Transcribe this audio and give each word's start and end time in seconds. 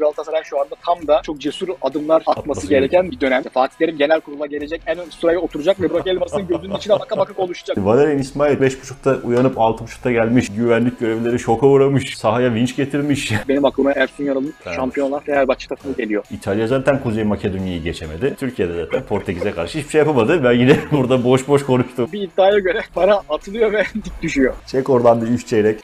Galatasaray 0.00 0.42
şu 0.44 0.60
anda 0.60 0.74
tam 0.86 1.06
da 1.06 1.22
çok 1.22 1.40
cesur 1.40 1.68
adımlar 1.82 2.22
atması, 2.26 2.66
gereken 2.68 3.10
bir 3.10 3.20
dönem. 3.20 3.42
Fatih 3.42 3.76
Terim 3.76 3.98
genel 3.98 4.20
kurula 4.20 4.46
gelecek 4.46 4.82
en 4.86 4.98
ön 4.98 5.10
sıraya 5.10 5.38
oturacak 5.38 5.80
ve 5.80 5.90
Burak 5.90 6.06
Elmas'ın 6.06 6.46
gözünün 6.48 6.74
içine 6.74 6.98
baka 7.00 7.18
baka 7.18 7.32
konuşacak. 7.32 7.76
Valerian 7.78 8.18
İsmail 8.18 8.58
5.30'da 8.58 9.26
uyanıp 9.26 9.56
6.30'da 9.56 10.10
gelmiş. 10.12 10.48
Güvenlik 10.56 11.00
görevlileri 11.00 11.38
şoka 11.38 11.66
uğramış. 11.66 12.16
Sahaya 12.18 12.54
vinç 12.54 12.76
getirmiş. 12.76 13.32
Benim 13.48 13.64
aklıma 13.64 13.92
Ersun 13.92 14.24
Yanal'ın 14.24 14.54
Evet. 14.66 14.76
şampiyonlar 14.76 15.24
Fenerbahçe 15.24 15.68
takımı 15.68 15.94
geliyor. 15.96 16.24
İtalya 16.30 16.66
zaten 16.66 17.02
Kuzey 17.02 17.24
Makedonya'yı 17.24 17.82
geçemedi. 17.82 18.34
Türkiye'de 18.38 18.74
zaten 18.84 19.02
Portekiz'e 19.02 19.50
karşı 19.52 19.78
hiçbir 19.78 19.90
şey 19.90 19.98
yapamadı. 19.98 20.44
Ben 20.44 20.52
yine 20.52 20.76
burada 20.92 21.24
boş 21.24 21.48
boş 21.48 21.66
konuştum. 21.66 22.08
Bir 22.12 22.20
iddiaya 22.22 22.58
göre 22.58 22.80
para 22.94 23.22
atılıyor 23.28 23.72
ve 23.72 23.84
dik 23.94 24.22
düşüyor. 24.22 24.54
Çek 24.66 24.90
oradan 24.90 25.22
bir 25.22 25.26
3 25.26 25.46
çeyrek. 25.46 25.80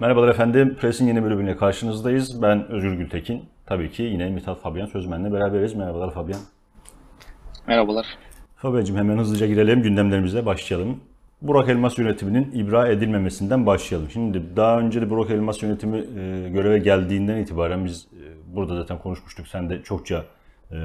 Merhabalar 0.00 0.28
efendim. 0.28 0.76
Press'in 0.80 1.06
yeni 1.06 1.24
bölümüyle 1.24 1.56
karşınızdayız. 1.56 2.42
Ben 2.42 2.68
Özgür 2.68 2.92
Gültekin. 2.92 3.44
Tabii 3.66 3.90
ki 3.90 4.02
yine 4.02 4.30
Mithat 4.30 4.60
Fabian 4.60 4.86
Sözmen'le 4.86 5.32
beraberiz. 5.32 5.74
Merhabalar 5.74 6.14
Fabian. 6.14 6.40
Merhabalar. 7.66 8.06
Fabian'cığım 8.56 8.96
hemen 8.96 9.18
hızlıca 9.18 9.46
girelim. 9.46 9.82
Gündemlerimize 9.82 10.46
başlayalım. 10.46 11.00
Burak 11.42 11.68
Elmas 11.68 11.98
yönetiminin 11.98 12.52
ibra 12.52 12.88
edilmemesinden 12.88 13.66
başlayalım. 13.66 14.10
Şimdi 14.10 14.42
daha 14.56 14.78
önce 14.78 15.00
de 15.00 15.10
Burak 15.10 15.30
Elmas 15.30 15.62
yönetimi 15.62 15.98
e, 15.98 16.48
göreve 16.48 16.78
geldiğinden 16.78 17.36
itibaren 17.36 17.84
biz 17.84 18.06
e, 18.12 18.56
burada 18.56 18.76
zaten 18.76 18.98
konuşmuştuk. 18.98 19.48
Sen 19.48 19.70
de 19.70 19.82
çokça 19.82 20.24
e, 20.72 20.76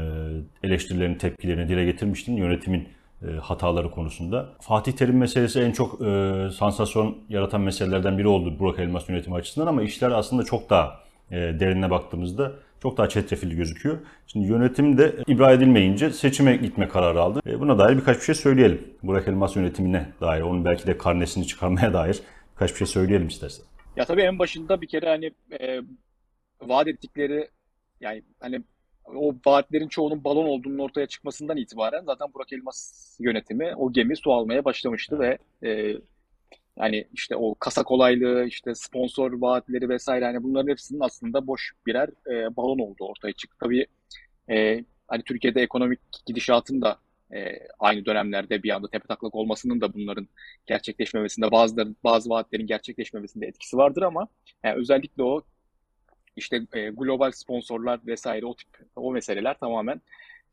eleştirilerini, 0.63 1.17
tepkilerini 1.17 1.69
dile 1.69 1.85
getirmiştin 1.85 2.35
yönetimin 2.35 2.87
hataları 3.41 3.91
konusunda. 3.91 4.49
Fatih 4.61 4.91
Terim 4.91 5.17
meselesi 5.17 5.59
en 5.59 5.71
çok 5.71 6.01
e, 6.01 6.47
sansasyon 6.57 7.17
yaratan 7.29 7.61
meselelerden 7.61 8.17
biri 8.17 8.27
oldu 8.27 8.59
Burak 8.59 8.79
Elmas 8.79 9.09
yönetimi 9.09 9.35
açısından 9.35 9.67
ama 9.67 9.83
işler 9.83 10.11
aslında 10.11 10.43
çok 10.43 10.69
daha 10.69 10.99
e, 11.31 11.35
derinine 11.35 11.89
baktığımızda 11.89 12.51
çok 12.81 12.97
daha 12.97 13.09
çetrefilli 13.09 13.55
gözüküyor. 13.55 13.97
Şimdi 14.27 14.47
yönetim 14.47 14.97
de 14.97 15.15
ibra 15.27 15.51
edilmeyince 15.51 16.09
seçime 16.09 16.55
gitme 16.55 16.87
kararı 16.87 17.21
aldı. 17.21 17.41
E, 17.47 17.59
buna 17.59 17.79
dair 17.79 17.97
birkaç 17.97 18.17
bir 18.17 18.23
şey 18.23 18.35
söyleyelim. 18.35 18.93
Burak 19.03 19.27
Elmas 19.27 19.55
yönetimine 19.55 20.09
dair, 20.21 20.41
onun 20.41 20.65
belki 20.65 20.87
de 20.87 20.97
karnesini 20.97 21.47
çıkarmaya 21.47 21.93
dair 21.93 22.21
birkaç 22.51 22.71
bir 22.71 22.77
şey 22.77 22.87
söyleyelim 22.87 23.27
istersen. 23.27 23.65
Ya 23.95 24.05
tabii 24.05 24.21
en 24.21 24.39
başında 24.39 24.81
bir 24.81 24.87
kere 24.87 25.09
hani 25.09 25.31
e, 25.59 25.81
vaat 26.61 26.87
ettikleri 26.87 27.49
yani 28.01 28.23
hani 28.39 28.61
o 29.15 29.35
vaatlerin 29.45 29.87
çoğunun 29.87 30.23
balon 30.23 30.45
olduğunun 30.45 30.79
ortaya 30.79 31.05
çıkmasından 31.07 31.57
itibaren 31.57 32.03
zaten 32.05 32.27
Burak 32.33 32.53
Elmas 32.53 33.17
yönetimi 33.19 33.75
o 33.75 33.93
gemi 33.93 34.17
su 34.17 34.33
almaya 34.33 34.65
başlamıştı 34.65 35.19
ve 35.19 35.37
e, 35.63 35.97
yani 36.77 37.07
işte 37.13 37.35
o 37.35 37.55
kasa 37.55 37.83
kolaylığı, 37.83 38.45
işte 38.45 38.75
sponsor 38.75 39.41
vaatleri 39.41 39.89
vesaire 39.89 40.25
hani 40.25 40.43
bunların 40.43 40.69
hepsinin 40.69 40.99
aslında 40.99 41.47
boş 41.47 41.71
birer 41.85 42.09
e, 42.31 42.55
balon 42.55 42.79
olduğu 42.79 43.05
ortaya 43.05 43.33
çıktı. 43.33 43.57
Tabii 43.59 43.85
e, 44.49 44.85
hani 45.07 45.23
Türkiye'de 45.23 45.61
ekonomik 45.61 45.99
gidişatın 46.25 46.81
da 46.81 46.97
e, 47.33 47.59
aynı 47.79 48.05
dönemlerde 48.05 48.63
bir 48.63 48.69
anda 48.69 48.89
tepetaklak 48.89 49.35
olmasının 49.35 49.81
da 49.81 49.93
bunların 49.93 50.27
gerçekleşmemesinde 50.65 51.51
bazıları 51.51 51.95
bazı 52.03 52.29
vaatlerin 52.29 52.67
gerçekleşmemesinde 52.67 53.47
etkisi 53.47 53.77
vardır 53.77 54.01
ama 54.01 54.27
yani 54.63 54.79
özellikle 54.79 55.23
o 55.23 55.41
işte 56.35 56.61
e, 56.73 56.89
global 56.89 57.31
sponsorlar 57.31 57.99
vesaire 58.07 58.45
o 58.45 58.55
tip 58.55 58.67
o 58.95 59.11
meseleler 59.11 59.59
tamamen 59.59 60.01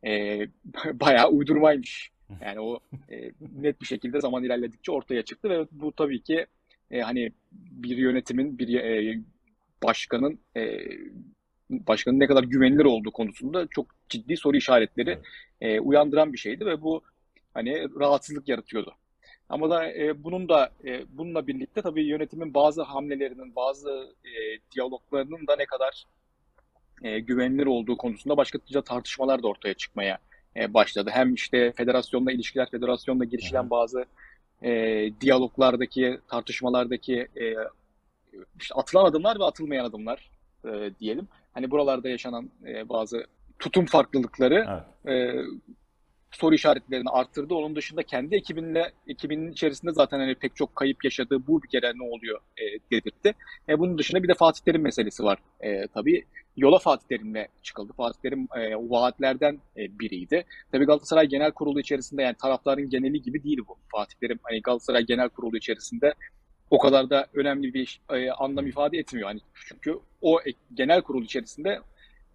e, 0.06 0.40
bayağı 0.92 1.28
uydurmaymış. 1.28 2.10
Yani 2.40 2.60
o 2.60 2.80
e, 3.10 3.32
net 3.56 3.80
bir 3.80 3.86
şekilde 3.86 4.20
zaman 4.20 4.44
ilerledikçe 4.44 4.92
ortaya 4.92 5.22
çıktı 5.22 5.50
ve 5.50 5.66
bu 5.72 5.92
tabii 5.92 6.22
ki 6.22 6.46
e, 6.90 7.00
hani 7.00 7.32
bir 7.52 7.96
yönetimin 7.96 8.58
bir 8.58 8.74
e, 8.74 9.20
başkanın 9.82 10.38
e, 10.56 10.78
başkanın 11.70 12.20
ne 12.20 12.26
kadar 12.26 12.44
güvenilir 12.44 12.84
olduğu 12.84 13.10
konusunda 13.10 13.66
çok 13.66 13.86
ciddi 14.08 14.36
soru 14.36 14.56
işaretleri 14.56 15.18
e, 15.60 15.80
uyandıran 15.80 16.32
bir 16.32 16.38
şeydi 16.38 16.66
ve 16.66 16.82
bu 16.82 17.02
hani 17.54 17.88
rahatsızlık 18.00 18.48
yaratıyordu. 18.48 18.94
Ama 19.48 19.70
da 19.70 19.92
e, 19.92 20.24
bunun 20.24 20.48
da 20.48 20.70
e, 20.84 21.04
bununla 21.18 21.46
birlikte 21.46 21.82
tabii 21.82 22.04
yönetimin 22.04 22.54
bazı 22.54 22.82
hamlelerinin, 22.82 23.54
bazı 23.56 23.90
e, 24.24 24.30
diyaloglarının 24.74 25.46
da 25.46 25.56
ne 25.56 25.66
kadar 25.66 26.04
e, 27.02 27.20
güvenilir 27.20 27.66
olduğu 27.66 27.96
konusunda 27.96 28.36
başkaca 28.36 28.82
tartışmalar 28.82 29.42
da 29.42 29.48
ortaya 29.48 29.74
çıkmaya 29.74 30.18
e, 30.56 30.74
başladı. 30.74 31.10
Hem 31.12 31.34
işte 31.34 31.72
federasyonla 31.72 32.32
ilişkiler, 32.32 32.70
federasyonla 32.70 33.24
girişilen 33.24 33.70
bazı 33.70 34.04
e, 34.62 34.70
diyaloglardaki, 35.20 36.20
tartışmalardaki 36.28 37.28
e, 37.36 37.54
işte 38.60 38.74
atılan 38.74 39.04
adımlar 39.04 39.38
ve 39.40 39.44
atılmayan 39.44 39.84
adımlar 39.84 40.30
e, 40.64 40.90
diyelim. 41.00 41.28
Hani 41.52 41.70
buralarda 41.70 42.08
yaşanan 42.08 42.50
e, 42.66 42.88
bazı 42.88 43.26
tutum 43.58 43.86
farklılıkları 43.86 44.84
Evet. 45.06 45.36
e, 45.36 45.44
soru 46.30 46.54
işaretlerini 46.54 47.10
arttırdı. 47.10 47.54
Onun 47.54 47.76
dışında 47.76 48.02
kendi 48.02 48.36
ekibinle 48.36 48.92
ekibinin 49.06 49.52
içerisinde 49.52 49.92
zaten 49.92 50.18
hani 50.18 50.34
pek 50.34 50.56
çok 50.56 50.76
kayıp 50.76 51.04
yaşadığı 51.04 51.46
bu 51.46 51.62
bir 51.62 51.68
kere 51.68 51.92
ne 51.94 52.02
oluyor 52.02 52.40
e, 52.56 52.64
dedirtti. 52.92 53.34
E, 53.68 53.78
bunun 53.78 53.98
dışında 53.98 54.22
bir 54.22 54.28
de 54.28 54.34
Fatih 54.34 54.64
Terim 54.64 54.82
meselesi 54.82 55.24
var. 55.24 55.38
E, 55.60 55.86
tabii 55.86 56.24
yola 56.56 56.78
Fatih 56.78 57.06
Terim'le 57.08 57.46
çıkıldı. 57.62 57.92
Fatih 57.92 58.20
Terim 58.20 58.48
e, 58.56 58.74
vaatlerden 58.76 59.58
e, 59.76 59.98
biriydi. 59.98 60.44
Tabii 60.72 60.84
Galatasaray 60.84 61.26
Genel 61.26 61.52
Kurulu 61.52 61.80
içerisinde 61.80 62.22
yani 62.22 62.36
tarafların 62.42 62.88
geneli 62.90 63.22
gibi 63.22 63.44
değil 63.44 63.58
bu. 63.68 63.76
Fatih 63.92 64.14
Terim 64.20 64.38
hani 64.42 64.62
Galatasaray 64.62 65.06
Genel 65.06 65.28
Kurulu 65.28 65.56
içerisinde 65.56 66.14
o 66.70 66.78
kadar 66.78 67.10
da 67.10 67.26
önemli 67.34 67.74
bir 67.74 68.00
e, 68.10 68.30
anlam 68.30 68.66
ifade 68.66 68.98
etmiyor. 68.98 69.28
Hani 69.28 69.40
çünkü 69.54 69.98
o 70.20 70.40
e- 70.40 70.52
genel 70.74 71.02
kurul 71.02 71.24
içerisinde 71.24 71.80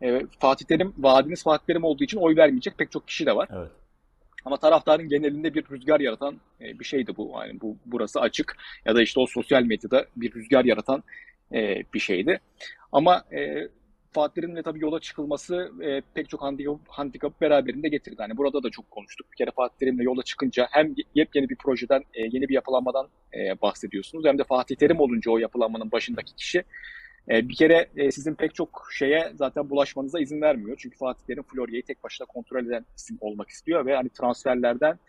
e, 0.01 0.21
Fatih 0.39 0.65
Terim 0.65 0.93
vaadiniz 0.97 1.43
Fatih 1.43 1.65
Terim 1.65 1.83
olduğu 1.83 2.03
için 2.03 2.17
oy 2.17 2.35
vermeyecek 2.35 2.77
pek 2.77 2.91
çok 2.91 3.07
kişi 3.07 3.25
de 3.25 3.35
var. 3.35 3.49
Evet. 3.51 3.71
Ama 4.45 4.57
taraftarın 4.57 5.09
genelinde 5.09 5.53
bir 5.53 5.69
rüzgar 5.71 5.99
yaratan 5.99 6.35
e, 6.61 6.79
bir 6.79 6.85
şeydi 6.85 7.17
bu. 7.17 7.31
Yani 7.39 7.61
bu 7.61 7.77
burası 7.85 8.19
açık 8.19 8.57
ya 8.85 8.95
da 8.95 9.01
işte 9.01 9.19
o 9.19 9.25
sosyal 9.27 9.63
medyada 9.63 10.05
bir 10.15 10.33
rüzgar 10.33 10.65
yaratan 10.65 11.03
e, 11.53 11.83
bir 11.93 11.99
şeydi. 11.99 12.39
Ama 12.91 13.23
e, 13.33 13.67
Fatih 14.13 14.41
Terim'le 14.41 14.61
tabii 14.63 14.79
yola 14.81 14.99
çıkılması 14.99 15.71
e, 15.81 16.01
pek 16.13 16.29
çok 16.29 16.41
handikap, 16.41 16.79
handikap 16.87 17.41
beraberinde 17.41 17.89
getirdi. 17.89 18.15
Hani 18.17 18.37
burada 18.37 18.63
da 18.63 18.69
çok 18.69 18.91
konuştuk. 18.91 19.31
Bir 19.31 19.37
kere 19.37 19.51
Fatih 19.55 19.77
Terim'le 19.77 20.01
yola 20.01 20.23
çıkınca 20.23 20.67
hem 20.71 20.95
yepyeni 21.15 21.49
bir 21.49 21.55
projeden, 21.55 22.03
e, 22.13 22.21
yeni 22.21 22.49
bir 22.49 22.53
yapılanmadan 22.53 23.07
e, 23.33 23.61
bahsediyorsunuz. 23.61 24.25
Hem 24.25 24.37
de 24.37 24.43
Fatih 24.43 24.75
Terim 24.75 24.99
olunca 24.99 25.31
o 25.31 25.37
yapılanmanın 25.37 25.91
başındaki 25.91 26.35
kişi 26.35 26.63
e, 27.29 27.49
bir 27.49 27.55
kere 27.55 27.89
e, 27.95 28.11
sizin 28.11 28.35
pek 28.35 28.55
çok 28.55 28.87
şeye 28.93 29.31
zaten 29.35 29.69
bulaşmanıza 29.69 30.19
izin 30.19 30.41
vermiyor. 30.41 30.77
Çünkü 30.79 30.97
Fatih 30.97 31.25
Terim 31.25 31.43
Florya'yı 31.43 31.83
tek 31.83 32.03
başına 32.03 32.27
kontrol 32.27 32.65
eden 32.65 32.85
isim 32.95 33.17
olmak 33.21 33.49
istiyor 33.49 33.85
ve 33.85 33.95
hani 33.95 34.09
transferlerden 34.09 34.99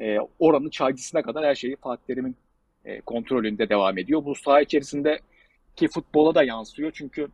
e, 0.00 0.18
oranın 0.38 0.70
çaycısına 0.70 1.22
kadar 1.22 1.44
her 1.44 1.54
şeyi 1.54 1.76
Fatih 1.76 2.04
Terim'in 2.06 2.36
e, 2.84 3.00
kontrolünde 3.00 3.68
devam 3.68 3.98
ediyor. 3.98 4.24
Bu 4.24 4.34
saha 4.34 4.60
içerisinde 4.60 5.18
ki 5.76 5.88
futbola 5.88 6.34
da 6.34 6.42
yansıyor. 6.42 6.90
Çünkü 6.94 7.28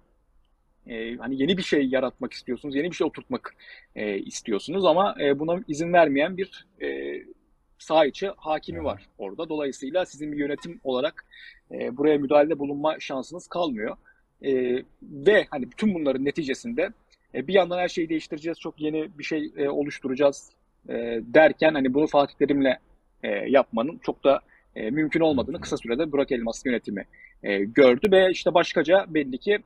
e, 0.87 1.17
hani 1.17 1.43
yeni 1.43 1.59
bir 1.59 1.63
şey 1.63 1.87
yaratmak 1.87 2.33
istiyorsunuz, 2.33 2.77
yeni 2.77 2.91
bir 2.91 2.97
şey 2.97 3.07
oturtmak 3.07 3.55
e, 3.95 4.19
istiyorsunuz 4.19 4.85
ama 4.85 5.15
e, 5.23 5.39
buna 5.39 5.61
izin 5.69 5.93
vermeyen 5.93 6.37
bir 6.37 6.67
e, 6.83 7.19
saha 7.79 8.07
içi 8.07 8.29
hakimi 8.37 8.85
var 8.85 9.09
orada. 9.19 9.49
Dolayısıyla 9.49 10.07
sizin 10.07 10.33
bir 10.33 10.39
yönetim 10.39 10.81
olarak 10.85 11.27
e, 11.71 11.97
buraya 11.97 12.19
müdahalede 12.19 12.59
bulunma 12.59 13.01
şansınız 13.01 13.47
kalmıyor. 13.49 13.97
E, 14.43 14.83
ve 15.03 15.47
hani 15.51 15.71
bütün 15.71 15.95
bunların 15.95 16.25
neticesinde 16.25 16.89
e, 17.35 17.47
bir 17.47 17.55
yandan 17.55 17.79
her 17.79 17.89
şeyi 17.89 18.09
değiştireceğiz, 18.09 18.61
çok 18.61 18.81
yeni 18.81 19.19
bir 19.19 19.25
şey 19.25 19.53
e, 19.57 19.69
oluşturacağız 19.69 20.51
e, 20.89 20.95
derken 21.23 21.75
hani 21.75 21.95
bunu 21.95 22.07
Fatih 22.07 22.35
Terim'le 22.35 22.77
e, 23.23 23.29
yapmanın 23.29 23.99
çok 24.03 24.25
da 24.25 24.41
e, 24.77 24.91
mümkün 24.91 25.21
olmadığını 25.21 25.61
kısa 25.61 25.77
sürede 25.77 26.13
Burak 26.13 26.33
Elmas 26.33 26.67
yönetimi 26.67 27.05
e, 27.43 27.59
gördü 27.59 28.13
ve 28.13 28.31
işte 28.31 28.55
başkaca 28.55 29.07
belli 29.09 29.39
ki 29.39 29.59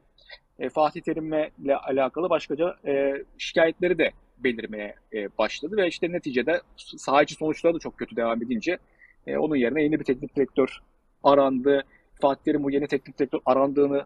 e, 0.58 0.68
Fatih 0.68 1.00
Terim'le 1.00 1.50
alakalı 1.82 2.30
başkaca 2.30 2.76
e, 2.86 3.12
şikayetleri 3.38 3.98
de 3.98 4.10
belirmeye 4.38 4.94
e, 5.12 5.38
başladı 5.38 5.76
ve 5.76 5.88
işte 5.88 6.12
neticede 6.12 6.60
saha 6.76 7.22
içi 7.22 7.34
sonuçları 7.34 7.74
da 7.74 7.78
çok 7.78 7.98
kötü 7.98 8.16
devam 8.16 8.42
edince 8.42 8.78
e, 9.26 9.36
onun 9.36 9.56
yerine 9.56 9.82
yeni 9.82 10.00
bir 10.00 10.04
teknik 10.04 10.36
direktör 10.36 10.78
arandı. 11.22 11.84
Fatih 12.20 12.44
Terim 12.44 12.64
bu 12.64 12.70
yeni 12.70 12.86
teknik 12.86 13.18
direktör 13.18 13.40
arandığını 13.46 14.04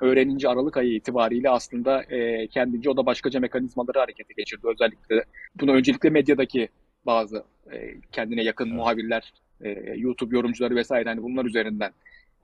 öğrenince 0.00 0.48
Aralık 0.48 0.76
ayı 0.76 0.94
itibariyle 0.94 1.50
aslında 1.50 2.02
e, 2.02 2.48
kendince 2.48 2.90
o 2.90 2.96
da 2.96 3.06
başkaca 3.06 3.40
mekanizmaları 3.40 3.98
harekete 3.98 4.34
geçirdi. 4.36 4.66
Özellikle 4.66 5.24
bunu 5.60 5.72
öncelikle 5.72 6.10
medyadaki 6.10 6.68
bazı 7.06 7.44
e, 7.72 7.94
kendine 8.12 8.42
yakın 8.42 8.66
Evet. 8.66 8.76
muhabirler, 8.76 9.32
e, 9.60 9.70
YouTube 9.96 10.36
yorumcuları 10.36 10.76
vesaire 10.76 11.08
hani 11.08 11.22
bunlar 11.22 11.44
üzerinden 11.44 11.92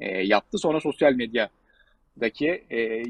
e, 0.01 0.27
yaptı. 0.27 0.59
Sonra 0.59 0.81
sosyal 0.81 1.13
medyadaki 1.13 2.65
e, 2.71 3.03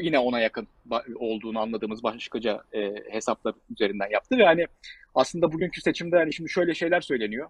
yine 0.00 0.18
ona 0.18 0.40
yakın 0.40 0.68
olduğunu 1.14 1.58
anladığımız 1.58 2.02
başkaca 2.02 2.62
e, 2.74 2.94
hesaplar 3.10 3.54
üzerinden 3.70 4.10
yaptı 4.10 4.38
ve 4.38 4.44
hani 4.44 4.66
aslında 5.14 5.52
bugünkü 5.52 5.80
seçimde 5.80 6.16
hani 6.16 6.32
şimdi 6.32 6.50
şöyle 6.50 6.74
şeyler 6.74 7.00
söyleniyor. 7.00 7.48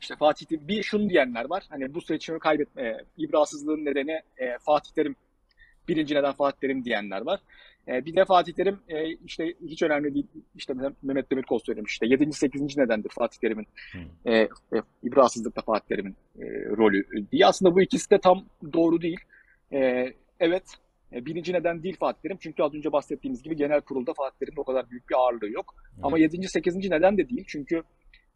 İşte 0.00 0.16
Fatih 0.16 0.46
bir 0.50 0.82
şunu 0.82 1.10
diyenler 1.10 1.50
var. 1.50 1.64
Hani 1.68 1.94
bu 1.94 2.00
seçimi 2.00 2.38
kaybetme, 2.38 2.82
e, 2.82 3.04
ibrasızlığın 3.18 3.84
nedeni 3.84 4.20
e, 4.36 4.58
Fatih 4.58 4.90
Terim 4.92 5.16
birinci 5.88 6.14
neden 6.14 6.32
Fatih 6.32 6.60
Terim 6.60 6.84
diyenler 6.84 7.20
var. 7.20 7.40
E, 7.88 8.04
bir 8.04 8.16
de 8.16 8.24
Fatih 8.24 8.52
Terim 8.52 8.78
e, 8.88 9.06
işte 9.06 9.54
hiç 9.66 9.82
önemli 9.82 10.14
değil. 10.14 10.26
İşte 10.54 10.74
Mehmet 11.02 11.30
Demirkol 11.30 11.58
söylemiş 11.58 11.92
işte 11.92 12.06
7. 12.06 12.32
8. 12.32 12.76
nedendir 12.76 13.10
Fatih 13.10 13.38
Terim'in 13.38 13.66
e, 14.24 14.34
e, 14.34 14.48
ibrasızlıkta 15.02 15.62
Fatih 15.62 15.88
Terim'in 15.88 16.16
e, 16.38 16.44
rolü 16.76 17.26
diye. 17.32 17.46
Aslında 17.46 17.74
bu 17.74 17.82
ikisi 17.82 18.10
de 18.10 18.18
tam 18.18 18.44
doğru 18.72 19.02
değil. 19.02 19.20
E, 19.72 20.12
evet 20.40 20.64
e, 21.12 21.26
birinci 21.26 21.52
neden 21.52 21.82
değil 21.82 21.96
Fatih 22.00 22.22
Terim. 22.22 22.36
Çünkü 22.40 22.62
az 22.62 22.74
önce 22.74 22.92
bahsettiğimiz 22.92 23.42
gibi 23.42 23.56
genel 23.56 23.80
kurulda 23.80 24.14
Fatih 24.14 24.38
Terim'in 24.38 24.60
o 24.60 24.64
kadar 24.64 24.90
büyük 24.90 25.08
bir 25.08 25.14
ağırlığı 25.14 25.50
yok. 25.50 25.74
Evet. 25.78 26.04
Ama 26.04 26.18
7. 26.18 26.48
8. 26.48 26.76
neden 26.76 27.18
de 27.18 27.28
değil. 27.28 27.44
Çünkü 27.46 27.82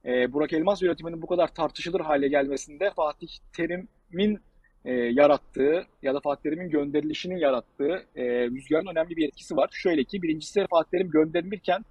e, 0.04 0.32
Burak 0.32 0.52
Elmas 0.52 0.82
yönetiminin 0.82 1.22
bu 1.22 1.26
kadar 1.26 1.54
tartışılır 1.54 2.00
hale 2.00 2.28
gelmesinde 2.28 2.90
Fatih 2.96 3.28
Terim'in 3.56 4.40
e, 4.84 4.92
yarattığı 4.92 5.86
ya 6.02 6.14
da 6.14 6.20
Fatih 6.20 6.42
Terim'in 6.42 6.70
gönderilişinin 6.70 7.36
yarattığı 7.36 8.06
e, 8.16 8.24
rüzgarın 8.24 8.86
önemli 8.86 9.16
bir 9.16 9.28
etkisi 9.28 9.56
var. 9.56 9.70
Şöyle 9.72 10.04
ki 10.04 10.22
birincisi 10.22 10.66
Fatih 10.70 10.90
Terim 10.90 11.10
gönderilirken 11.10 11.84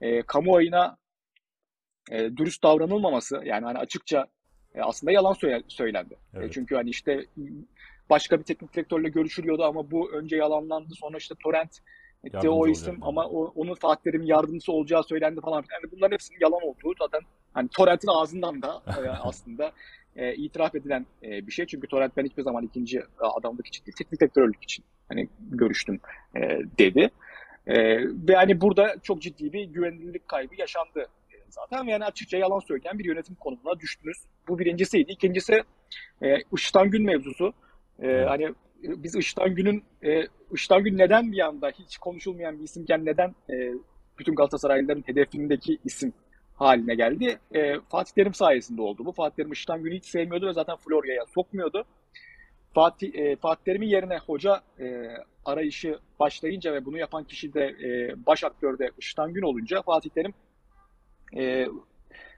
e, 0.00 0.22
kamuoyuna 0.22 0.96
e, 2.10 2.36
dürüst 2.36 2.62
davranılmaması 2.62 3.40
yani 3.44 3.64
hani 3.64 3.78
açıkça 3.78 4.26
e, 4.74 4.80
aslında 4.80 5.12
yalan 5.12 5.36
söylendi. 5.68 6.14
E, 6.14 6.38
evet. 6.38 6.50
E, 6.50 6.52
çünkü 6.52 6.74
hani 6.74 6.90
işte 6.90 7.24
başka 8.10 8.38
bir 8.38 8.44
teknik 8.44 8.74
direktörle 8.74 9.08
görüşülüyordu 9.08 9.64
ama 9.64 9.90
bu 9.90 10.12
önce 10.12 10.36
yalanlandı. 10.36 10.94
Sonra 10.94 11.18
işte 11.18 11.34
Torrent 11.42 11.78
etti 12.24 12.48
o 12.48 12.68
isim 12.68 12.88
olacak. 12.88 13.08
ama 13.08 13.26
o, 13.26 13.52
onun 13.54 13.74
Fatih 13.74 14.02
Terim'in 14.02 14.26
yardımcısı 14.26 14.72
olacağı 14.72 15.04
söylendi 15.04 15.40
falan. 15.40 15.64
Yani 15.72 15.92
bunların 15.92 16.12
hepsinin 16.12 16.38
yalan 16.40 16.62
olduğu 16.62 16.94
zaten 16.98 17.20
hani 17.54 17.68
Torrent'in 17.68 18.08
ağzından 18.08 18.62
da 18.62 18.82
e, 18.86 19.08
aslında 19.22 19.72
e, 20.16 20.34
itiraf 20.34 20.74
edilen 20.74 21.06
e, 21.22 21.46
bir 21.46 21.52
şey. 21.52 21.66
Çünkü 21.66 21.86
Torrent 21.86 22.16
ben 22.16 22.24
hiçbir 22.24 22.42
zaman 22.42 22.64
ikinci 22.64 23.02
adamlık 23.18 23.66
için 23.66 23.86
değil, 23.86 23.94
teknik 23.98 24.20
direktörlük 24.20 24.64
için 24.64 24.84
hani 25.08 25.28
görüştüm 25.40 26.00
e, 26.36 26.40
dedi. 26.78 27.10
E, 27.66 27.98
ve 28.28 28.34
hani 28.34 28.60
burada 28.60 28.96
çok 29.02 29.22
ciddi 29.22 29.52
bir 29.52 29.64
güvenilirlik 29.64 30.28
kaybı 30.28 30.54
yaşandı 30.54 31.06
e, 31.32 31.36
zaten. 31.48 31.84
Yani 31.84 32.04
açıkça 32.04 32.38
yalan 32.38 32.58
söyleyen 32.58 32.98
bir 32.98 33.04
yönetim 33.04 33.34
konumuna 33.34 33.80
düştünüz. 33.80 34.16
Bu 34.48 34.58
birincisiydi. 34.58 35.12
İkincisi 35.12 35.62
e, 36.22 36.36
Işıtan 36.56 36.90
Gün 36.90 37.04
mevzusu. 37.04 37.52
E, 38.02 38.06
hani 38.06 38.44
e, 38.44 38.54
biz 38.82 39.16
Işıtan 39.16 39.54
Gün'ün 39.54 39.84
e, 40.04 40.26
Işıtan 40.52 40.84
Gün 40.84 40.98
neden 40.98 41.32
bir 41.32 41.38
anda 41.38 41.68
hiç 41.68 41.98
konuşulmayan 41.98 42.58
bir 42.58 42.64
isimken 42.64 43.04
neden 43.04 43.34
e, 43.50 43.72
bütün 44.18 44.34
Galatasaraylıların 44.34 45.02
hedefindeki 45.06 45.78
isim 45.84 46.12
haline 46.54 46.94
geldi. 46.94 47.38
E, 47.54 47.80
Fatih 47.80 48.12
Terim 48.12 48.34
sayesinde 48.34 48.82
oldu 48.82 49.04
bu. 49.04 49.12
Fatih 49.12 49.36
Terim 49.36 49.52
Işıtan 49.52 49.82
Gün'ü 49.82 49.96
hiç 49.96 50.04
sevmiyordu 50.04 50.46
ve 50.46 50.52
zaten 50.52 50.76
Florya'ya 50.76 51.26
sokmuyordu. 51.26 51.84
Fatih, 52.74 53.14
e, 53.14 53.36
Fatih 53.36 53.64
Terim'in 53.64 53.86
yerine 53.86 54.18
hoca 54.18 54.60
e, 54.80 55.08
arayışı 55.44 55.98
başlayınca 56.20 56.72
ve 56.72 56.84
bunu 56.84 56.98
yapan 56.98 57.24
kişi 57.24 57.54
de 57.54 57.64
e, 57.64 58.14
baş 58.26 58.44
aktör 58.44 58.78
de 58.78 58.90
Işıtan 58.98 59.32
Gün 59.32 59.42
olunca 59.42 59.82
Fatih 59.82 60.10
Terim 60.10 60.34
e, 61.36 61.68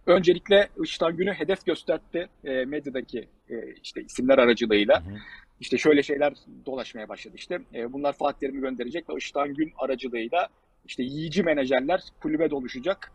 öncelikle 0.07 0.69
Işıtan 0.83 1.17
Gün'ü 1.17 1.33
hedef 1.33 1.67
gösterdi 1.67 2.29
e, 2.45 2.65
medyadaki 2.65 3.29
e, 3.49 3.75
işte 3.83 4.03
isimler 4.03 4.39
aracılığıyla. 4.39 5.07
Hı 5.07 5.11
hı. 5.11 5.19
İşte 5.61 5.79
şöyle 5.79 6.03
şeyler 6.03 6.33
dolaşmaya 6.67 7.09
başladı 7.09 7.35
işte. 7.37 7.59
E, 7.75 7.93
bunlar 7.93 8.13
Fatih 8.13 8.39
Terim'i 8.39 8.61
gönderecek 8.61 9.11
ve 9.11 9.15
Işıtan 9.17 9.55
Gün 9.55 9.73
aracılığıyla 9.79 10.49
işte 10.87 11.03
yiyici 11.03 11.43
menajerler 11.43 12.03
kulübe 12.21 12.51
doluşacak 12.51 13.13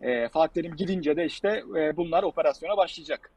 e, 0.00 0.28
Fatih 0.28 0.54
Terim 0.62 0.76
gidince 0.76 1.16
de 1.16 1.26
işte 1.26 1.62
e, 1.76 1.96
bunlar 1.96 2.22
operasyona 2.22 2.76
başlayacak 2.76 3.30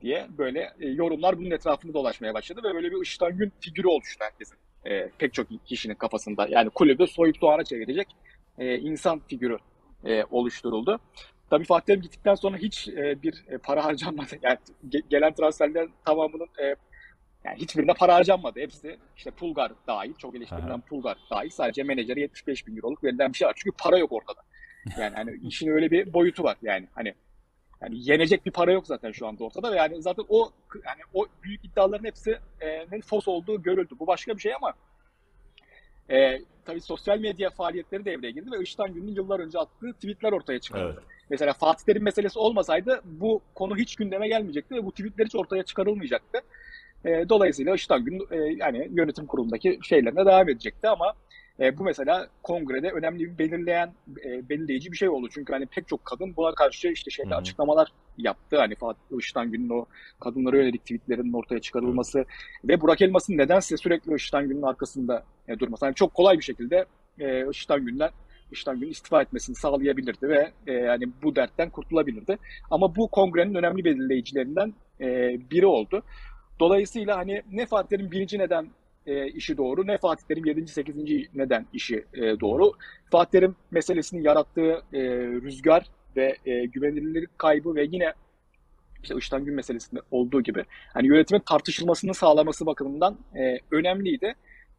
diye 0.00 0.26
böyle 0.38 0.72
e, 0.80 0.88
yorumlar 0.88 1.38
bunun 1.38 1.50
etrafında 1.50 1.94
dolaşmaya 1.94 2.34
başladı 2.34 2.60
ve 2.64 2.74
böyle 2.74 2.90
bir 2.90 3.00
ışıtan 3.00 3.36
gün 3.36 3.52
figürü 3.60 3.86
oluştu 3.88 4.24
herkesin. 4.24 4.56
E, 4.86 5.10
pek 5.18 5.34
çok 5.34 5.46
kişinin 5.66 5.94
kafasında. 5.94 6.46
Yani 6.50 6.70
kulübü 6.70 7.06
soyup 7.06 7.36
soğana 7.36 7.64
çevirecek 7.64 8.08
e, 8.58 8.78
insan 8.78 9.20
figürü 9.28 9.58
e, 10.04 10.24
oluşturuldu. 10.24 11.00
Tabii 11.50 11.64
Fatih 11.64 11.86
Terim 11.86 12.02
gittikten 12.02 12.34
sonra 12.34 12.56
hiç 12.56 12.88
e, 12.88 13.22
bir 13.22 13.44
e, 13.48 13.58
para 13.58 13.84
harcanmadı. 13.84 14.30
Yani 14.42 14.58
ge- 14.88 15.08
gelen 15.10 15.34
transferlerin 15.34 15.90
tamamının 16.04 16.46
e, 16.62 16.74
yani 17.44 17.58
hiçbirine 17.58 17.94
para 17.94 18.14
harcanmadı. 18.14 18.60
Hepsi 18.60 18.98
işte 19.16 19.30
Pulgar 19.30 19.72
dahil, 19.86 20.14
çok 20.14 20.34
eleştirilen 20.34 20.80
Pulgar 20.80 21.18
dahil 21.30 21.50
sadece 21.50 21.82
menajeri 21.82 22.20
75 22.20 22.66
bin 22.66 22.76
euroluk 22.76 23.04
verilen 23.04 23.32
bir 23.32 23.38
şey 23.38 23.48
var. 23.48 23.54
Çünkü 23.56 23.76
para 23.76 23.98
yok 23.98 24.12
ortada. 24.12 24.40
Yani 24.98 25.14
hani 25.14 25.38
işin 25.42 25.68
öyle 25.68 25.90
bir 25.90 26.12
boyutu 26.12 26.42
var 26.42 26.56
yani 26.62 26.88
hani 26.94 27.14
yani 27.82 28.10
yenecek 28.10 28.46
bir 28.46 28.50
para 28.50 28.72
yok 28.72 28.86
zaten 28.86 29.12
şu 29.12 29.26
anda 29.26 29.44
ortada 29.44 29.72
ve 29.72 29.76
yani 29.76 30.02
zaten 30.02 30.24
o 30.28 30.50
yani 30.74 31.00
o 31.14 31.26
büyük 31.42 31.64
iddiaların 31.64 32.04
hepsi 32.04 32.38
e, 32.60 33.00
fos 33.00 33.28
olduğu 33.28 33.62
görüldü. 33.62 33.94
Bu 34.00 34.06
başka 34.06 34.36
bir 34.36 34.40
şey 34.40 34.54
ama 34.54 34.74
e, 36.10 36.40
tabii 36.64 36.80
sosyal 36.80 37.18
medya 37.18 37.50
faaliyetleri 37.50 38.04
devreye 38.04 38.30
girdi 38.30 38.50
ve 38.52 38.62
Işıtan 38.62 38.94
Gün'ün 38.94 39.14
yıllar 39.14 39.40
önce 39.40 39.58
attığı 39.58 39.92
tweetler 39.92 40.32
ortaya 40.32 40.58
çıktı. 40.58 40.80
Evet. 40.82 40.98
Mesela 41.30 41.52
Fatih 41.52 41.84
Terim 41.84 42.02
meselesi 42.02 42.38
olmasaydı 42.38 43.00
bu 43.04 43.42
konu 43.54 43.76
hiç 43.76 43.96
gündeme 43.96 44.28
gelmeyecekti 44.28 44.74
ve 44.74 44.84
bu 44.84 44.90
tweetler 44.90 45.26
hiç 45.26 45.34
ortaya 45.34 45.62
çıkarılmayacaktı. 45.62 46.40
E, 47.04 47.28
dolayısıyla 47.28 47.74
Işıtan 47.74 48.04
Gün 48.04 48.26
e, 48.30 48.36
yani 48.36 48.88
yönetim 48.92 49.26
kurulundaki 49.26 49.78
şeylerine 49.82 50.26
devam 50.26 50.48
edecekti 50.48 50.88
ama 50.88 51.14
e, 51.60 51.78
bu 51.78 51.84
mesela 51.84 52.28
kongrede 52.42 52.90
önemli 52.90 53.20
bir 53.20 53.38
belirleyen, 53.38 53.92
e, 54.24 54.48
belirleyici 54.48 54.92
bir 54.92 54.96
şey 54.96 55.08
oldu. 55.08 55.28
Çünkü 55.34 55.52
hani 55.52 55.66
pek 55.66 55.88
çok 55.88 56.04
kadın 56.04 56.36
buna 56.36 56.54
karşı 56.54 56.88
işte 56.88 57.10
şeyde 57.10 57.34
açıklamalar 57.34 57.92
yaptı. 58.18 58.56
Hani 58.58 58.74
Fatih 58.74 59.18
Işıtan 59.18 59.52
Gün'ün 59.52 59.68
o 59.68 59.86
kadınlara 60.20 60.56
yönelik 60.56 60.80
tweetlerinin 60.80 61.32
ortaya 61.32 61.60
çıkarılması 61.60 62.18
Hı. 62.18 62.24
ve 62.64 62.80
Burak 62.80 63.02
Elmas'ın 63.02 63.38
nedense 63.38 63.76
sürekli 63.76 64.14
Işıtan 64.14 64.48
Gün'ün 64.48 64.62
arkasında 64.62 65.24
e, 65.48 65.58
durması. 65.58 65.84
Yani 65.84 65.94
çok 65.94 66.14
kolay 66.14 66.38
bir 66.38 66.44
şekilde 66.44 66.84
e, 67.18 67.50
Işıtan 67.50 67.86
Gün'den 67.86 68.10
Işıtan 68.52 68.80
Gün 68.80 68.88
istifa 68.88 69.22
etmesini 69.22 69.56
sağlayabilirdi 69.56 70.28
ve 70.28 70.50
e, 70.66 70.72
yani 70.72 71.04
bu 71.22 71.36
dertten 71.36 71.70
kurtulabilirdi. 71.70 72.38
Ama 72.70 72.96
bu 72.96 73.08
kongrenin 73.08 73.54
önemli 73.54 73.84
belirleyicilerinden 73.84 74.74
e, 75.00 75.06
biri 75.50 75.66
oldu. 75.66 76.02
Dolayısıyla 76.60 77.16
hani 77.16 77.42
ne 77.52 77.66
Fatih'lerin 77.66 78.10
birinci 78.10 78.38
neden 78.38 78.68
e, 79.06 79.28
işi 79.28 79.56
doğru 79.56 79.86
ne 79.86 79.98
Fatih 79.98 80.26
Terim 80.26 80.44
7. 80.44 80.68
8. 80.68 80.96
neden 81.34 81.66
işi 81.72 82.04
e, 82.14 82.40
doğru. 82.40 82.72
Fatih 83.10 83.30
Terim 83.30 83.56
meselesinin 83.70 84.22
yarattığı 84.22 84.82
e, 84.92 85.00
rüzgar 85.16 85.86
ve 86.16 86.36
e, 86.46 86.64
güvenilirlik 86.66 87.38
kaybı 87.38 87.74
ve 87.74 87.88
yine 87.90 88.12
işte 89.02 89.14
Iştan 89.18 89.44
Gün 89.44 89.54
meselesinde 89.54 90.00
olduğu 90.10 90.42
gibi 90.42 90.64
hani 90.94 91.06
yönetimin 91.06 91.40
tartışılmasını 91.40 92.14
sağlaması 92.14 92.66
bakımından 92.66 93.18
e, 93.36 93.58
önemliydi. 93.70 94.34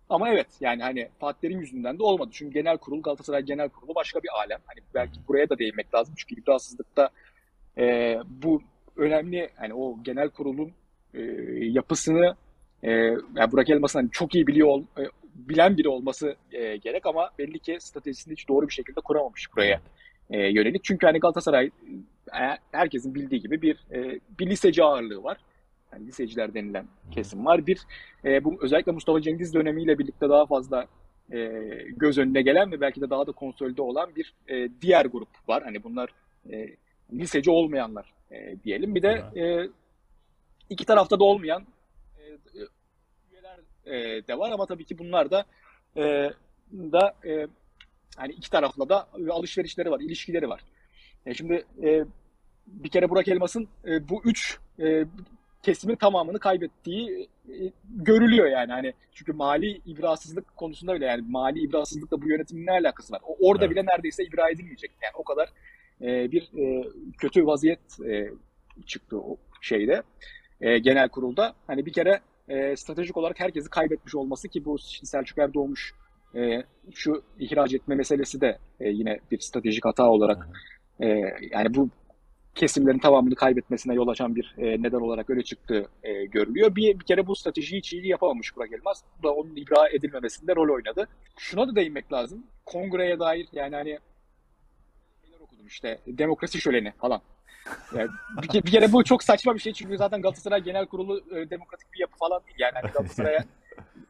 Ama 0.10 0.30
evet 0.30 0.48
yani 0.60 0.84
hani 0.84 1.10
Fatih 1.20 1.42
Terim 1.42 1.62
yüzünden 1.62 2.00
de 2.00 2.04
olmadı. 2.04 2.30
Çünkü 2.34 2.54
genel 2.54 2.78
kurul 2.78 3.02
Galatasaray 3.02 3.42
Genel 3.42 3.70
Kurulu 3.70 3.96
başka 3.96 4.24
bir 4.24 4.30
alem. 4.40 4.60
Hani 4.66 4.80
belki 4.94 5.20
buraya 5.28 5.50
da 5.50 5.60
değinmek 5.60 5.94
lazım. 5.96 6.14
Çünkü 6.18 6.42
iddiasızlıkta 6.42 7.10
e, 7.78 8.18
bu 8.30 8.62
önemli 8.96 9.50
hani 9.56 9.74
o 9.74 10.04
genel 10.04 10.30
kurulun 10.30 10.72
e, 11.14 11.22
yapısını 11.66 12.36
e, 12.84 12.92
yani 13.36 13.52
Burak 13.52 13.70
Elmas'ın 13.70 14.00
hani 14.00 14.12
çok 14.12 14.36
iyi 14.36 14.48
biliyor 14.48 14.68
ol, 14.68 14.84
e, 15.00 15.04
bilen 15.36 15.78
biri 15.78 15.90
olması 15.90 16.36
e, 16.52 16.78
gerek 16.78 17.06
ama 17.06 17.30
belli 17.40 17.60
ki 17.60 17.78
stratejisini 17.80 18.32
hiç 18.32 18.48
doğru 18.48 18.68
bir 18.68 18.74
şekilde 18.74 19.02
kuramamış 19.02 19.56
buraya 19.56 19.82
e, 20.30 20.40
yönelik. 20.40 20.84
Çünkü 20.84 21.06
hani 21.06 21.20
Galatasaray 21.20 21.66
e, 21.66 22.58
herkesin 22.72 23.16
bildiği 23.16 23.42
gibi 23.42 23.62
bir 23.62 23.78
e, 23.92 24.20
bir 24.40 24.48
liseci 24.48 24.84
ağırlığı 24.84 25.24
var. 25.24 25.38
Yani 25.94 26.08
liseciler 26.08 26.54
denilen 26.54 26.86
kesim 27.12 27.46
var. 27.46 27.68
Bir 27.68 27.82
e, 28.26 28.44
bu 28.44 28.58
özellikle 28.62 28.92
Mustafa 28.92 29.22
Cengiz 29.22 29.54
dönemiyle 29.54 30.00
birlikte 30.00 30.30
daha 30.30 30.46
fazla 30.46 30.86
e, 31.32 31.38
göz 31.98 32.18
önüne 32.18 32.42
gelen 32.42 32.72
ve 32.72 32.82
belki 32.82 33.02
de 33.02 33.10
daha 33.10 33.28
da 33.28 33.32
konsolide 33.32 33.82
olan 33.82 34.10
bir 34.16 34.34
e, 34.48 34.70
diğer 34.82 35.06
grup 35.06 35.30
var. 35.48 35.64
Hani 35.64 35.84
bunlar 35.84 36.10
e, 36.52 36.68
liseci 37.14 37.52
olmayanlar 37.52 38.14
e, 38.32 38.56
diyelim. 38.64 38.96
Bir 38.96 39.02
de 39.02 39.24
e, 39.36 39.70
iki 40.70 40.86
tarafta 40.86 41.20
da 41.20 41.24
olmayan 41.24 41.66
üyeler 43.32 43.60
e, 43.86 44.28
de 44.28 44.38
var 44.38 44.52
ama 44.52 44.66
tabii 44.66 44.86
ki 44.86 44.98
bunlar 44.98 45.32
da 45.32 45.46
e, 45.98 46.32
da 46.74 47.16
e, 47.26 47.48
hani 48.18 48.34
iki 48.34 48.50
tarafla 48.50 48.90
da 48.90 49.08
alışverişleri 49.30 49.92
var, 49.92 50.00
ilişkileri 50.00 50.50
var. 50.50 50.62
E, 51.26 51.34
şimdi 51.34 51.66
e, 51.84 52.06
bir 52.68 52.90
kere 52.90 53.10
Burak 53.10 53.28
Elmas'ın 53.28 53.68
e, 53.86 54.10
bu 54.10 54.22
üç 54.26 54.60
e, 54.80 55.06
kesimin 55.64 55.96
tamamını 55.96 56.40
kaybettiği 56.40 57.30
e, 57.50 57.72
görülüyor 57.90 58.48
yani 58.48 58.72
hani 58.72 58.94
çünkü 59.14 59.34
mali 59.34 59.82
ibrasızlık 59.86 60.58
konusunda 60.58 60.96
bile 60.96 61.06
yani 61.06 61.22
mali 61.30 61.60
ibrasızlıkla 61.60 62.22
bu 62.22 62.30
yönetimin 62.30 62.66
ne 62.66 62.72
alakası 62.72 63.14
var? 63.14 63.22
O, 63.24 63.50
orada 63.50 63.66
evet. 63.66 63.76
bile 63.76 63.86
neredeyse 63.86 64.24
ibra 64.24 64.50
edilmeyecek. 64.50 64.92
Yani 65.02 65.14
o 65.16 65.24
kadar 65.24 65.50
e, 66.02 66.32
bir 66.32 66.42
e, 66.58 66.88
kötü 67.18 67.46
vaziyet 67.46 68.00
e, 68.06 68.32
çıktı 68.86 69.18
o 69.18 69.38
şeyde 69.62 70.04
e, 70.62 70.78
genel 70.78 71.10
kurulda. 71.10 71.54
Hani 71.68 71.86
bir 71.86 71.94
kere 71.94 72.20
e, 72.50 72.76
stratejik 72.76 73.18
olarak 73.18 73.40
herkesi 73.40 73.70
kaybetmiş 73.70 74.16
olması 74.16 74.50
ki 74.50 74.66
bu 74.66 74.78
Selçuk 74.80 75.38
Erdoğmuş 75.38 75.94
e, 76.36 76.64
şu 76.94 77.24
ihraç 77.40 77.74
etme 77.74 77.96
meselesi 77.96 78.42
de 78.42 78.58
e, 78.80 78.90
yine 78.90 79.20
bir 79.32 79.40
stratejik 79.40 79.86
hata 79.86 80.10
olarak 80.10 80.48
e, 81.00 81.08
yani 81.52 81.74
bu 81.76 81.90
kesimlerin 82.56 83.00
tamamını 83.00 83.36
kaybetmesine 83.36 83.94
yol 83.94 84.08
açan 84.08 84.36
bir 84.36 84.56
e, 84.58 84.84
neden 84.84 85.00
olarak 85.00 85.30
öne 85.30 85.44
çıktığı 85.44 85.88
e, 86.04 86.26
görülüyor. 86.26 86.76
Bir, 86.76 87.00
bir 87.00 87.06
kere 87.06 87.28
bu 87.28 87.36
stratejiyi 87.36 87.80
hiç 87.80 87.94
iyi 87.94 88.08
yapamamış 88.08 88.56
Burak 88.56 88.74
Elmas. 88.74 89.04
Bu 89.20 89.28
da 89.28 89.34
onun 89.34 89.56
ibra 89.56 89.90
edilmemesinde 89.90 90.56
rol 90.56 90.76
oynadı. 90.76 91.08
Şuna 91.38 91.68
da 91.68 91.76
değinmek 91.76 92.14
lazım. 92.14 92.44
Kongreye 92.66 93.20
dair 93.20 93.48
yani 93.54 93.76
hani 93.76 94.00
okudum 95.42 95.68
işte 95.68 96.00
demokrasi 96.08 96.62
şöleni 96.62 96.92
falan. 96.92 97.22
Yani 97.96 98.10
bir, 98.42 98.64
bir 98.64 98.72
kere 98.72 98.92
bu 98.92 99.04
çok 99.04 99.24
saçma 99.24 99.56
bir 99.56 99.60
şey 99.60 99.74
çünkü 99.74 99.98
zaten 99.98 100.22
Galatasaray 100.22 100.64
Genel 100.64 100.86
Kurulu 100.86 101.24
e, 101.36 101.50
demokratik 101.50 101.94
bir 101.94 102.00
yapı 102.00 102.18
falan 102.18 102.42
değil. 102.46 102.56
Yani 102.60 102.74
hani 102.82 102.92
Galatasaray'a 102.94 103.44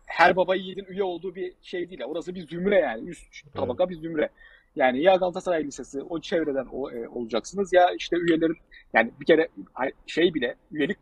her 0.05 0.36
baba 0.36 0.55
yiğidin 0.55 0.86
üye 0.86 1.03
olduğu 1.03 1.36
bir 1.36 1.53
şey 1.62 1.89
değil. 1.89 2.01
Orası 2.03 2.36
bir 2.36 2.48
zümre 2.48 2.79
yani. 2.79 3.10
Üst 3.10 3.53
tabaka 3.55 3.89
bir 3.89 3.96
zümre. 3.96 4.29
Yani 4.75 5.01
ya 5.01 5.15
Galatasaray 5.15 5.63
Lisesi 5.63 6.01
o 6.01 6.22
çevreden 6.22 6.65
o, 6.72 6.91
e, 6.91 7.08
olacaksınız 7.08 7.74
ya 7.74 7.91
işte 7.91 8.17
üyelerin 8.17 8.58
yani 8.93 9.12
bir 9.20 9.25
kere 9.25 9.48
şey 10.08 10.34
bile 10.34 10.55
üyelik 10.72 10.98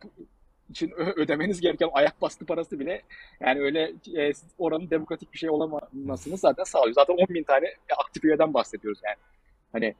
için 0.69 0.91
ödemeniz 0.97 1.61
gereken 1.61 1.89
ayak 1.93 2.21
bastı 2.21 2.45
parası 2.45 2.79
bile 2.79 3.01
yani 3.39 3.59
öyle 3.59 3.93
e, 4.17 4.31
oranın 4.57 4.89
demokratik 4.89 5.33
bir 5.33 5.37
şey 5.37 5.49
olamamasını 5.49 6.37
zaten 6.37 6.63
sağlıyor. 6.63 6.93
Zaten 6.93 7.13
10 7.13 7.27
bin 7.29 7.43
tane 7.43 7.65
aktif 7.97 8.23
üyeden 8.23 8.53
bahsediyoruz 8.53 8.99
yani. 9.03 9.17
Hani 9.71 9.95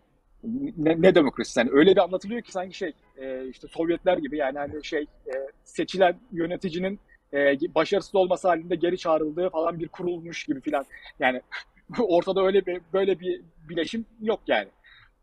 ne, 0.78 1.02
ne 1.02 1.16
demokrasi 1.16 1.60
yani 1.60 1.70
öyle 1.74 1.92
bir 1.92 2.02
anlatılıyor 2.02 2.42
ki 2.42 2.52
sanki 2.52 2.78
şey 2.78 2.94
e, 3.18 3.48
işte 3.48 3.68
Sovyetler 3.68 4.18
gibi 4.18 4.38
yani 4.38 4.58
hani 4.58 4.86
şey 4.86 5.02
e, 5.02 5.34
seçilen 5.64 6.16
yöneticinin 6.32 7.00
e, 7.34 7.58
başarısız 7.76 8.16
olması 8.16 8.48
halinde 8.48 8.76
geri 8.76 8.98
çağrıldığı 8.98 9.50
falan 9.50 9.80
bir 9.80 9.88
kurulmuş 9.88 10.44
gibi 10.44 10.62
filan. 10.62 10.86
Yani 11.20 11.42
ortada 12.00 12.46
öyle 12.46 12.66
bir 12.66 12.82
böyle 12.94 13.20
bir 13.20 13.42
bileşim 13.70 14.06
yok 14.22 14.40
yani. 14.48 14.68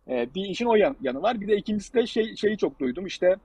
E, 0.08 0.34
bir 0.34 0.44
işin 0.44 0.66
o 0.66 0.74
yan, 0.74 0.96
yanı 1.00 1.22
var. 1.22 1.40
Bir 1.40 1.48
de 1.48 1.56
ikincisi 1.56 1.94
de 1.94 2.06
şey 2.06 2.36
şeyi 2.36 2.58
çok 2.58 2.80
duydum. 2.80 3.06
İşte 3.06 3.36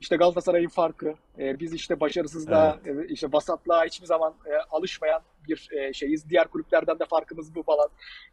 işte 0.00 0.16
Galatasaray'ın 0.16 0.68
farkı. 0.68 1.14
E, 1.38 1.60
biz 1.60 1.74
işte 1.74 2.00
başarısızlığa, 2.00 2.78
evet. 2.86 3.10
e, 3.10 3.12
işte 3.12 3.32
vasatlığa 3.32 3.84
hiçbir 3.84 4.06
zaman 4.06 4.34
e, 4.46 4.50
alışmayan 4.70 5.22
bir 5.48 5.68
e, 5.72 5.92
şeyiz. 5.92 6.30
Diğer 6.30 6.48
kulüplerden 6.48 6.98
de 6.98 7.04
farkımız 7.04 7.54
bu 7.54 7.62
falan. 7.62 7.88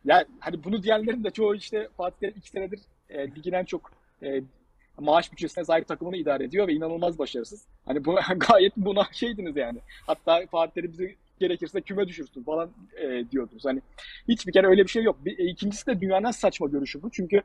Yani 0.05 0.25
hani 0.39 0.63
bunu 0.63 0.83
diyenlerin 0.83 1.23
de 1.23 1.29
çoğu 1.29 1.55
işte 1.55 1.89
Fatih 1.97 2.27
iki 2.27 2.49
senedir 2.49 2.79
e, 3.09 3.27
ligin 3.27 3.53
en 3.53 3.65
çok 3.65 3.91
e, 4.23 4.41
maaş 4.99 5.31
bütçesine 5.31 5.65
sahip 5.65 5.87
takımını 5.87 6.17
idare 6.17 6.43
ediyor 6.43 6.67
ve 6.67 6.73
inanılmaz 6.73 7.19
başarısız. 7.19 7.65
Hani 7.85 8.05
bu 8.05 8.15
gayet 8.37 8.77
buna 8.77 9.07
şeydiniz 9.11 9.57
yani. 9.57 9.79
Hatta 10.07 10.45
Fatih 10.51 10.73
Terim 10.73 10.91
bizi 10.91 11.15
gerekirse 11.39 11.81
küme 11.81 12.07
düşürsün 12.07 12.43
falan 12.43 12.69
e, 12.95 13.31
diyordunuz. 13.31 13.65
Hani 13.65 13.81
hiçbir 14.27 14.51
kere 14.51 14.67
öyle 14.67 14.83
bir 14.83 14.89
şey 14.89 15.03
yok. 15.03 15.25
Bir, 15.25 15.39
e, 15.39 15.43
ikincisi 15.43 15.87
de 15.87 16.01
dünyanın 16.01 16.31
saçma 16.31 16.67
görüşü 16.67 17.01
bu. 17.01 17.09
Çünkü 17.09 17.41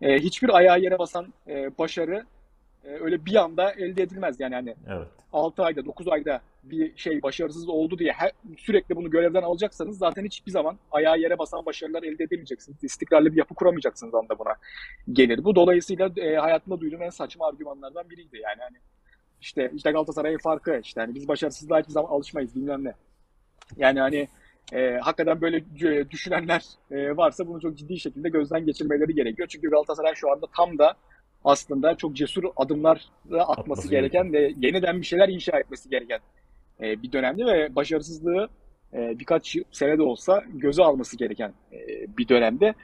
e, 0.00 0.18
hiçbir 0.18 0.56
ayağa 0.56 0.76
yere 0.76 0.98
basan 0.98 1.32
e, 1.48 1.78
başarı 1.78 2.24
öyle 2.84 3.26
bir 3.26 3.34
anda 3.34 3.72
elde 3.72 4.02
edilmez. 4.02 4.40
Yani 4.40 4.54
hani 4.54 4.74
evet. 4.88 5.08
6 5.32 5.62
ayda 5.62 5.84
9 5.84 6.08
ayda 6.08 6.40
bir 6.64 6.96
şey 6.96 7.22
başarısız 7.22 7.68
oldu 7.68 7.98
diye 7.98 8.12
her, 8.12 8.32
sürekli 8.58 8.96
bunu 8.96 9.10
görevden 9.10 9.42
alacaksanız 9.42 9.98
zaten 9.98 10.24
hiçbir 10.24 10.52
zaman 10.52 10.78
ayağa 10.90 11.16
yere 11.16 11.38
basan 11.38 11.66
başarılar 11.66 12.02
elde 12.02 12.24
edemeyeceksiniz. 12.24 12.84
İstikrarlı 12.84 13.32
bir 13.32 13.36
yapı 13.36 13.54
kuramayacaksınız 13.54 14.14
anda 14.14 14.38
buna 14.38 14.54
gelir. 15.12 15.44
Bu 15.44 15.56
dolayısıyla 15.56 16.10
e, 16.16 16.36
hayatımda 16.36 16.80
duyduğum 16.80 17.02
en 17.02 17.10
saçma 17.10 17.48
argümanlardan 17.48 18.10
biriydi. 18.10 18.36
Yani 18.36 18.60
hani 18.60 18.76
işte 19.40 19.70
işte 19.74 19.90
Galatasaray'ın 19.90 20.38
farkı 20.38 20.80
işte 20.82 21.00
hani 21.00 21.14
biz 21.14 21.28
başarısızlığa 21.28 21.80
hiçbir 21.80 21.92
zaman 21.92 22.10
alışmayız 22.10 22.56
bilmem 22.56 22.84
ne. 22.84 22.94
Yani 23.76 24.00
hani 24.00 24.28
e, 24.72 24.96
hakikaten 24.96 25.40
böyle 25.40 25.64
düşünenler 26.10 26.64
e, 26.90 27.16
varsa 27.16 27.46
bunu 27.46 27.60
çok 27.60 27.78
ciddi 27.78 28.00
şekilde 28.00 28.28
gözden 28.28 28.66
geçirmeleri 28.66 29.14
gerekiyor. 29.14 29.48
Çünkü 29.48 29.70
Galatasaray 29.70 30.14
şu 30.14 30.32
anda 30.32 30.46
tam 30.56 30.78
da 30.78 30.94
aslında 31.44 31.96
çok 31.96 32.16
cesur 32.16 32.44
adımlar 32.56 33.04
atması 33.30 33.60
Atması 33.60 33.88
gereken 33.88 34.32
ve 34.32 34.52
yeniden 34.60 35.00
bir 35.00 35.06
şeyler 35.06 35.28
inşa 35.28 35.58
etmesi 35.58 35.90
gereken 35.90 36.20
e, 36.80 37.02
bir 37.02 37.12
dönemdi 37.12 37.46
ve 37.46 37.76
başarısızlığı 37.76 38.48
e, 38.94 39.18
birkaç 39.18 39.56
sene 39.72 39.98
de 39.98 40.02
olsa 40.02 40.42
göze 40.54 40.82
alması 40.82 41.16
gereken 41.16 41.52
e, 41.72 41.78
bir 42.18 42.28
dönemde. 42.28 42.74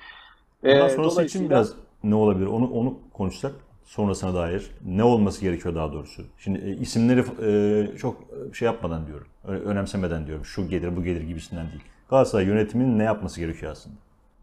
Bundan 0.63 0.89
sonrası 0.89 1.25
için 1.25 1.51
biraz 1.51 1.75
ne 2.05 2.15
olabilir 2.15 2.47
onu 2.47 2.71
onu 2.71 2.99
konuşsak 3.13 3.53
sonrasına 3.85 4.35
dair 4.35 4.71
ne 4.85 5.05
olması 5.05 5.41
gerekiyor 5.41 5.75
daha 5.75 5.93
doğrusu. 5.93 6.23
Şimdi 6.39 6.59
e, 6.59 6.71
isimleri 6.71 7.25
e, 7.43 7.97
çok 7.97 8.25
şey 8.53 8.67
yapmadan 8.67 9.07
diyorum. 9.07 9.27
Önemsemeden 9.45 10.27
diyorum. 10.27 10.45
Şu 10.45 10.69
gelir 10.69 10.97
bu 10.97 11.03
gelir 11.05 11.21
gibisinden 11.21 11.67
değil. 11.71 11.83
Galatasaray 12.11 12.47
yönetiminin 12.47 12.99
ne 12.99 13.05
yapması 13.05 13.41
gerekiyor 13.41 13.73
aslında? 13.73 13.97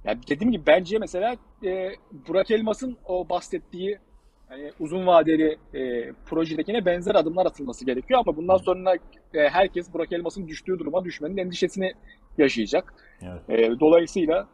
Yani 0.06 0.20
dediğim 0.30 0.52
gibi 0.52 0.64
bence 0.68 1.00
mesela 1.00 1.36
e, 1.66 1.92
Burak 2.28 2.52
Elmas'ın 2.52 2.98
o 3.06 3.30
bahsettiği 3.30 4.00
hani 4.50 4.72
uzun 4.80 5.08
vadeli 5.08 5.58
e, 5.74 6.12
projedekine 6.26 6.86
benzer 6.86 7.16
adımlar 7.16 7.46
atılması 7.46 7.86
gerekiyor 7.86 8.20
ama 8.26 8.38
bundan 8.38 8.58
sonra 8.58 8.96
e, 9.34 9.50
herkes 9.50 9.94
Burak 9.94 10.14
Elmas'ın 10.14 10.48
düştüğü 10.48 10.80
duruma 10.80 11.06
düşmenin 11.06 11.38
endişesini 11.38 11.94
yaşayacak. 12.38 12.94
Evet. 13.22 13.50
E, 13.50 13.80
dolayısıyla 13.80 14.48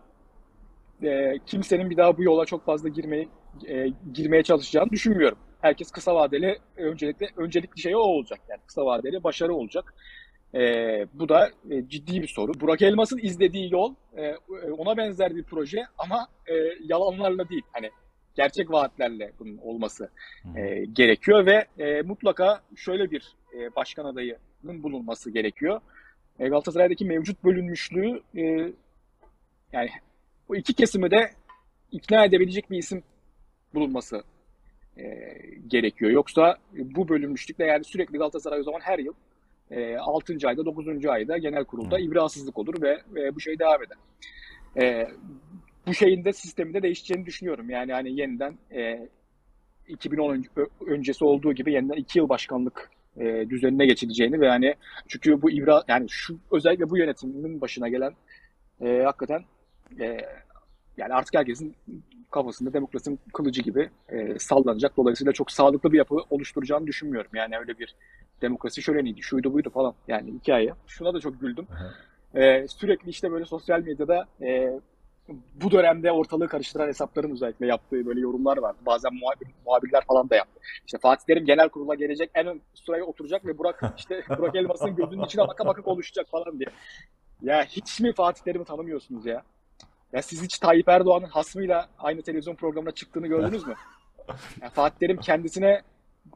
e, 1.04 1.40
kimsenin 1.46 1.90
bir 1.90 1.98
daha 1.98 2.18
bu 2.18 2.24
yola 2.24 2.46
çok 2.46 2.66
fazla 2.66 2.90
girmeyi 2.90 3.30
e, 3.68 3.88
girmeye 4.14 4.44
çalışacağını 4.44 4.90
düşünmüyorum. 4.90 5.38
Herkes 5.62 5.92
kısa 5.92 6.16
vadeli 6.16 6.58
öncelikle 6.78 7.30
öncelikli 7.38 7.82
şey 7.82 7.96
o 7.96 8.00
olacak. 8.00 8.40
Yani 8.50 8.60
kısa 8.68 8.86
vadeli 8.86 9.24
başarı 9.24 9.54
olacak. 9.54 9.94
E, 10.56 10.62
bu 11.14 11.30
da 11.30 11.50
e, 11.70 11.88
ciddi 11.88 12.22
bir 12.22 12.28
soru. 12.28 12.52
Burak 12.60 12.82
Elmas'ın 12.82 13.20
izlediği 13.24 13.74
yol 13.74 13.96
e, 14.18 14.36
ona 14.78 14.98
benzer 14.98 15.36
bir 15.36 15.44
proje 15.44 15.86
ama 15.98 16.28
e, 16.48 16.54
yalanlarla 16.84 17.50
değil. 17.50 17.64
Hani 17.72 17.92
gerçek 18.36 18.72
vaatlerle 18.72 19.32
bunun 19.40 19.58
olması 19.58 20.10
e, 20.56 20.86
gerekiyor 20.86 21.46
ve 21.46 21.66
e, 21.80 22.02
mutlaka 22.02 22.62
şöyle 22.76 23.12
bir 23.12 23.36
e, 23.58 23.76
başkan 23.76 24.06
adayının 24.06 24.84
bulunması 24.84 25.32
gerekiyor. 25.32 25.82
E, 26.40 26.48
Galatasaray'daki 26.48 27.06
mevcut 27.06 27.44
bölünmüşlüğü 27.44 28.22
e, 28.36 28.74
yani 29.74 29.90
bu 30.50 30.56
iki 30.56 30.74
kesimi 30.74 31.12
de 31.12 31.32
ikna 31.92 32.26
edebilecek 32.26 32.72
bir 32.72 32.78
isim 32.78 33.04
bulunması 33.74 34.24
e, 34.98 35.04
gerekiyor. 35.68 36.12
Yoksa 36.12 36.58
bu 36.74 37.10
bölünmüşlükle 37.10 37.66
yani 37.66 37.84
sürekli 37.84 38.18
Galatasaray 38.18 38.60
o 38.60 38.64
zaman 38.64 38.80
her 38.80 39.00
yıl 39.00 39.14
e, 39.72 39.98
6. 39.98 40.38
ayda 40.46 40.66
9. 40.66 41.06
ayda 41.06 41.38
genel 41.38 41.64
kurulda 41.64 42.00
ibrasızlık 42.00 42.58
olur 42.58 42.82
ve, 42.82 43.02
ve 43.16 43.36
bu 43.36 43.40
şey 43.40 43.60
devam 43.60 43.84
eder. 43.84 43.98
E, 44.78 45.08
bu 45.88 45.94
şeyin 45.94 46.26
de 46.26 46.34
sisteminde 46.34 46.82
değişeceğini 46.82 47.26
düşünüyorum. 47.26 47.70
Yani 47.70 47.94
hani 47.94 48.20
yeniden 48.20 48.58
e, 48.72 49.08
2010 49.88 50.46
öncesi 50.88 51.26
olduğu 51.26 51.54
gibi 51.54 51.74
yeniden 51.74 51.98
2 51.98 52.20
yıl 52.20 52.30
başkanlık 52.30 52.92
e, 53.20 53.50
düzenine 53.50 53.86
geçileceğini 53.86 54.42
ve 54.42 54.50
hani 54.50 54.76
çünkü 55.08 55.42
bu 55.42 55.52
ibra 55.52 55.84
yani 55.88 56.10
şu 56.10 56.40
özellikle 56.52 56.90
bu 56.90 56.98
yönetimin 56.98 57.62
başına 57.62 57.90
gelen 57.90 58.14
e, 58.82 59.02
hakikaten 59.06 59.44
e, 60.00 60.18
yani 60.98 61.14
artık 61.14 61.36
herkesin 61.36 61.76
kafasında 62.32 62.74
demokrasinin 62.74 63.20
kılıcı 63.34 63.62
gibi 63.62 63.90
e, 64.10 64.40
sallanacak. 64.40 64.98
Dolayısıyla 64.98 65.34
çok 65.34 65.52
sağlıklı 65.52 65.92
bir 65.92 65.98
yapı 65.98 66.16
oluşturacağını 66.30 66.88
düşünmüyorum. 66.88 67.32
Yani 67.34 67.58
öyle 67.58 67.80
bir 67.80 67.96
demokrasi 68.42 68.82
şöleniydi, 68.82 69.22
şuydu 69.22 69.54
buydu 69.54 69.70
falan. 69.70 69.94
Yani 70.08 70.34
hikaye. 70.34 70.74
Şuna 70.88 71.14
da 71.14 71.20
çok 71.20 71.42
güldüm. 71.42 71.68
E, 72.36 72.68
sürekli 72.68 73.10
işte 73.10 73.32
böyle 73.32 73.46
sosyal 73.46 73.80
medyada 73.80 74.26
e, 74.42 74.80
bu 75.56 75.72
dönemde 75.72 76.12
ortalığı 76.12 76.48
karıştıran 76.48 76.88
hesapların 76.88 77.32
özellikle 77.32 77.68
yaptığı 77.68 78.06
böyle 78.06 78.20
yorumlar 78.20 78.58
var. 78.58 78.76
Bazen 78.86 79.14
muhabir, 79.14 79.48
muhabirler 79.66 80.04
falan 80.08 80.30
da 80.30 80.36
yaptı. 80.36 80.60
İşte 80.86 80.98
Fatih 80.98 81.26
Terim 81.26 81.46
genel 81.46 81.70
kurula 81.70 81.96
gelecek, 81.96 82.32
en 82.34 82.48
ön 82.48 82.62
sıraya 82.74 83.04
oturacak 83.04 83.46
ve 83.46 83.58
Burak 83.58 83.94
işte 83.98 84.24
Burak 84.38 84.56
Elmas'ın 84.56 84.96
gözünün 84.96 85.24
içine 85.24 85.48
baka 85.48 85.66
baka 85.66 85.82
konuşacak 85.82 86.28
falan 86.28 86.60
diye. 86.60 86.70
Ya 87.42 87.64
hiç 87.64 88.00
mi 88.00 88.14
Fatih 88.14 88.44
Terim'i 88.44 88.66
tanımıyorsunuz 88.66 89.26
ya? 89.26 89.44
Ya 90.14 90.22
siz 90.22 90.44
hiç 90.44 90.60
Tayyip 90.60 90.90
Erdoğan'ın 90.90 91.26
hasmıyla 91.26 91.90
aynı 92.00 92.22
televizyon 92.22 92.56
programına 92.56 92.92
çıktığını 92.92 93.28
gördünüz 93.28 93.68
mü? 93.68 93.76
Ya 94.62 94.70
Fatih 94.70 95.00
Terim 95.00 95.18
kendisine 95.18 95.82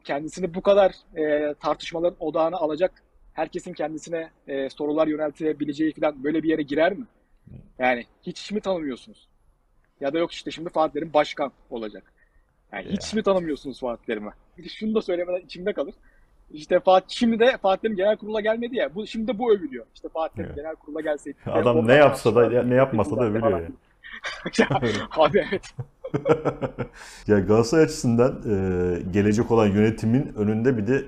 kendisini 0.04 0.54
bu 0.54 0.62
kadar 0.62 0.92
e, 1.16 1.54
tartışmaların 1.54 2.16
odağına 2.20 2.56
alacak 2.56 3.02
herkesin 3.32 3.72
kendisine 3.72 4.30
e, 4.48 4.70
sorular 4.70 5.06
yöneltebileceği 5.06 5.92
falan 5.92 6.24
böyle 6.24 6.42
bir 6.42 6.48
yere 6.48 6.62
girer 6.62 6.92
mi? 6.92 7.06
Yani 7.78 8.04
hiç 8.22 8.52
mi 8.52 8.60
tanımıyorsunuz? 8.60 9.28
Ya 10.00 10.12
da 10.12 10.18
yok 10.18 10.32
işte 10.32 10.50
şimdi 10.50 10.70
Fatih 10.70 10.92
Terim 10.92 11.12
başkan 11.12 11.52
olacak. 11.70 12.12
Yani 12.72 12.86
hiç 12.88 13.14
mi 13.14 13.22
tanımıyorsunuz 13.22 13.80
Fatih 13.80 14.04
Terim'i? 14.04 14.30
Bir 14.58 14.64
de 14.64 14.68
şunu 14.68 14.94
da 14.94 15.02
söylemeden 15.02 15.40
içimde 15.40 15.72
kalır. 15.72 15.94
İşte 16.50 16.80
Fatih 16.80 17.16
şimdi 17.16 17.38
de 17.38 17.56
Fatih 17.56 17.82
Terim 17.82 17.96
genel 17.96 18.16
kurula 18.16 18.40
gelmedi 18.40 18.76
ya. 18.76 18.94
Bu 18.94 19.06
şimdi 19.06 19.28
de 19.28 19.38
bu 19.38 19.52
övülüyor. 19.52 19.86
İşte 19.94 20.08
Fatih 20.08 20.36
Terim 20.36 20.46
evet. 20.46 20.56
genel 20.56 20.76
kurula 20.76 21.00
gelseydi. 21.00 21.38
Adam 21.46 21.88
ne 21.88 21.94
yapsa 21.94 22.34
da 22.34 22.52
ya, 22.52 22.62
ne 22.62 22.74
yapmasa 22.74 23.16
da 23.16 23.24
övülüyor 23.24 23.60
ya. 23.60 23.68
Abi 25.16 25.44
evet. 25.50 25.74
ya 27.26 27.38
Galatasaray 27.38 27.84
açısından 27.84 28.42
e, 28.46 29.12
gelecek 29.12 29.50
olan 29.50 29.66
yönetimin 29.66 30.32
önünde 30.36 30.76
bir 30.76 30.86
de 30.86 31.04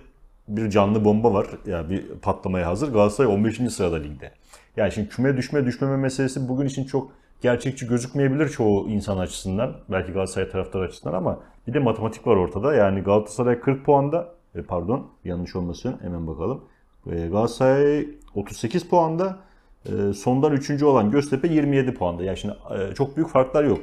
bir 0.49 0.71
canlı 0.71 1.05
bomba 1.05 1.33
var. 1.35 1.47
Yani 1.67 1.91
bir 1.91 2.07
patlamaya 2.23 2.67
hazır. 2.67 2.93
Galatasaray 2.93 3.35
15. 3.35 3.57
sırada 3.73 3.97
ligde. 3.97 4.33
Yani 4.79 4.93
şimdi 4.93 5.09
küme 5.09 5.37
düşme 5.37 5.67
düşmeme 5.67 5.97
meselesi 5.97 6.49
bugün 6.49 6.67
için 6.67 6.85
çok 6.85 7.11
gerçekçi 7.41 7.87
gözükmeyebilir 7.87 8.49
çoğu 8.49 8.89
insan 8.89 9.19
açısından. 9.19 9.77
Belki 9.89 10.13
Galatasaray 10.13 10.51
taraftarı 10.51 10.83
açısından 10.83 11.15
ama 11.15 11.41
bir 11.67 11.75
de 11.75 11.79
matematik 11.79 12.27
var 12.27 12.37
ortada. 12.37 12.75
Yani 12.75 13.01
Galatasaray 13.01 13.61
40 13.61 13.85
puanda, 13.85 14.35
e, 14.55 14.63
pardon 14.63 15.07
yanlış 15.25 15.57
olmasın 15.57 15.97
hemen 16.03 16.27
bakalım. 16.27 16.65
E, 17.11 17.29
Galatasaray 17.29 18.09
38 18.35 18.89
puanda, 18.89 19.39
e, 19.87 20.13
sondan 20.13 20.53
3. 20.53 20.83
olan 20.83 21.11
Göztepe 21.11 21.49
27 21.49 21.95
puanda. 21.95 22.25
Yani 22.25 22.37
şimdi 22.37 22.55
çok 22.95 23.17
büyük 23.17 23.29
farklar 23.29 23.65
yok. 23.65 23.81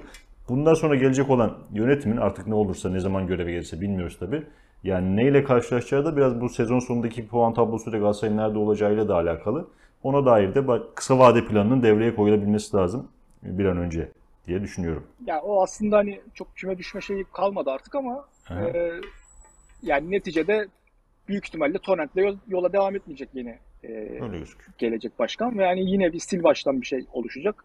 Bundan 0.49 0.73
sonra 0.73 0.95
gelecek 0.95 1.29
olan 1.29 1.57
yönetimin 1.73 2.17
artık 2.17 2.47
ne 2.47 2.53
olursa 2.53 2.89
ne 2.89 2.99
zaman 2.99 3.27
göreve 3.27 3.51
gelirse 3.51 3.81
bilmiyoruz 3.81 4.19
tabi. 4.19 4.43
Yani 4.83 5.15
neyle 5.15 5.43
karşılaşacağı 5.43 6.05
da 6.05 6.17
biraz 6.17 6.41
bu 6.41 6.49
sezon 6.49 6.79
sonundaki 6.79 7.27
puan 7.27 7.53
tablosuyla 7.53 7.99
Galatasaray'ın 7.99 8.37
nerede 8.37 8.57
olacağıyla 8.57 9.07
da 9.07 9.15
alakalı. 9.15 9.67
Ona 10.05 10.25
dair 10.25 10.55
de 10.55 10.63
kısa 10.95 11.19
vade 11.19 11.45
planının 11.45 11.83
devreye 11.83 12.15
koyulabilmesi 12.15 12.77
lazım 12.77 13.07
bir 13.43 13.65
an 13.65 13.77
önce 13.77 14.11
diye 14.47 14.61
düşünüyorum. 14.61 15.07
Ya 15.25 15.41
o 15.41 15.63
aslında 15.63 15.97
hani 15.97 16.21
çok 16.33 16.55
küme 16.55 16.77
düşme 16.77 17.01
şeyi 17.01 17.23
kalmadı 17.33 17.71
artık 17.71 17.95
ama 17.95 18.25
e, 18.51 18.91
yani 19.83 20.11
neticede 20.11 20.67
büyük 21.27 21.47
ihtimalle 21.47 21.77
Torrent'le 21.77 22.37
yola 22.47 22.73
devam 22.73 22.95
etmeyecek 22.95 23.29
yine 23.33 23.59
e, 23.83 23.87
Öyle 24.21 24.43
gelecek 24.77 25.19
başkan 25.19 25.57
ve 25.57 25.63
yani 25.63 25.91
yine 25.91 26.13
bir 26.13 26.19
sil 26.27 26.41
baştan 26.43 26.81
bir 26.81 26.85
şey 26.85 27.05
oluşacak. 27.13 27.63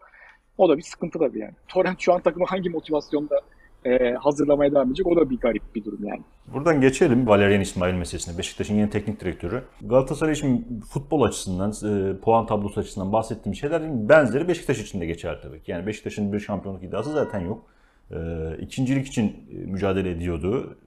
O 0.57 0.69
da 0.69 0.77
bir 0.77 0.83
sıkıntı 0.83 1.19
tabii 1.19 1.39
yani. 1.39 1.53
Torrent 1.67 1.99
şu 1.99 2.13
an 2.13 2.21
takımı 2.21 2.45
hangi 2.45 2.69
motivasyonda 2.69 3.41
e, 3.85 4.13
hazırlamaya 4.13 4.71
devam 4.71 4.87
edecek 4.87 5.07
o 5.07 5.15
da 5.15 5.29
bir 5.29 5.37
garip 5.37 5.75
bir 5.75 5.85
durum 5.85 6.05
yani. 6.05 6.21
Buradan 6.53 6.81
geçelim 6.81 7.27
Valerian 7.27 7.61
İsmail 7.61 7.93
meselesine. 7.93 8.37
Beşiktaş'ın 8.37 8.75
yeni 8.75 8.89
teknik 8.89 9.19
direktörü. 9.19 9.63
Galatasaray 9.81 10.33
için 10.33 10.81
futbol 10.89 11.21
açısından, 11.21 11.71
e, 11.71 12.17
puan 12.17 12.45
tablosu 12.45 12.79
açısından 12.79 13.13
bahsettiğim 13.13 13.55
şeylerin 13.55 14.09
benzeri 14.09 14.47
Beşiktaş 14.47 14.81
için 14.81 15.01
de 15.01 15.05
geçer 15.05 15.39
tabii 15.43 15.63
ki. 15.63 15.71
Yani 15.71 15.87
Beşiktaş'ın 15.87 16.33
bir 16.33 16.39
şampiyonluk 16.39 16.83
iddiası 16.83 17.11
zaten 17.11 17.39
yok. 17.39 17.63
E, 18.11 18.17
ikincilik 18.59 19.07
için 19.07 19.35
mücadele 19.65 20.11
ediyordu. 20.11 20.77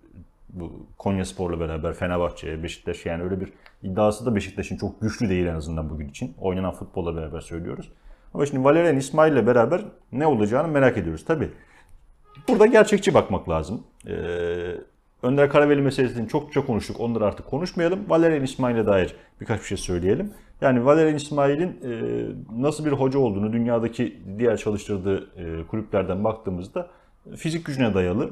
Bu 0.48 0.86
Konya 0.98 1.24
Spor'la 1.24 1.60
beraber 1.60 1.94
Fenerbahçe, 1.94 2.62
Beşiktaş 2.62 3.06
yani 3.06 3.22
öyle 3.22 3.40
bir 3.40 3.52
iddiası 3.82 4.26
da 4.26 4.34
Beşiktaş'ın 4.34 4.76
çok 4.76 5.00
güçlü 5.00 5.28
değil 5.28 5.46
en 5.46 5.54
azından 5.54 5.90
bugün 5.90 6.08
için. 6.08 6.34
Oynanan 6.40 6.72
futbolla 6.72 7.16
beraber 7.16 7.40
söylüyoruz. 7.40 7.92
Ama 8.34 8.46
şimdi 8.46 8.64
Valerian 8.64 8.96
İsmail 8.96 9.32
ile 9.32 9.46
beraber 9.46 9.80
ne 10.12 10.26
olacağını 10.26 10.68
merak 10.68 10.98
ediyoruz. 10.98 11.24
Tabii 11.24 11.50
burada 12.48 12.66
gerçekçi 12.66 13.14
bakmak 13.14 13.48
lazım. 13.48 13.84
Ee, 14.08 14.12
Önder 15.22 15.50
Karaveli 15.50 15.82
meselesini 15.82 16.28
çokça 16.28 16.66
konuştuk. 16.66 17.00
Onları 17.00 17.26
artık 17.26 17.46
konuşmayalım. 17.46 18.00
Valerian 18.08 18.42
İsmail'e 18.42 18.86
dair 18.86 19.14
birkaç 19.40 19.60
bir 19.60 19.66
şey 19.66 19.78
söyleyelim. 19.78 20.32
Yani 20.60 20.84
Valerian 20.84 21.14
İsmail'in 21.14 21.68
e, 21.68 21.92
nasıl 22.62 22.84
bir 22.84 22.92
hoca 22.92 23.18
olduğunu 23.18 23.52
dünyadaki 23.52 24.18
diğer 24.38 24.56
çalıştırdığı 24.56 25.30
e, 25.36 25.66
kulüplerden 25.66 26.24
baktığımızda 26.24 26.88
fizik 27.36 27.66
gücüne 27.66 27.94
dayalı 27.94 28.30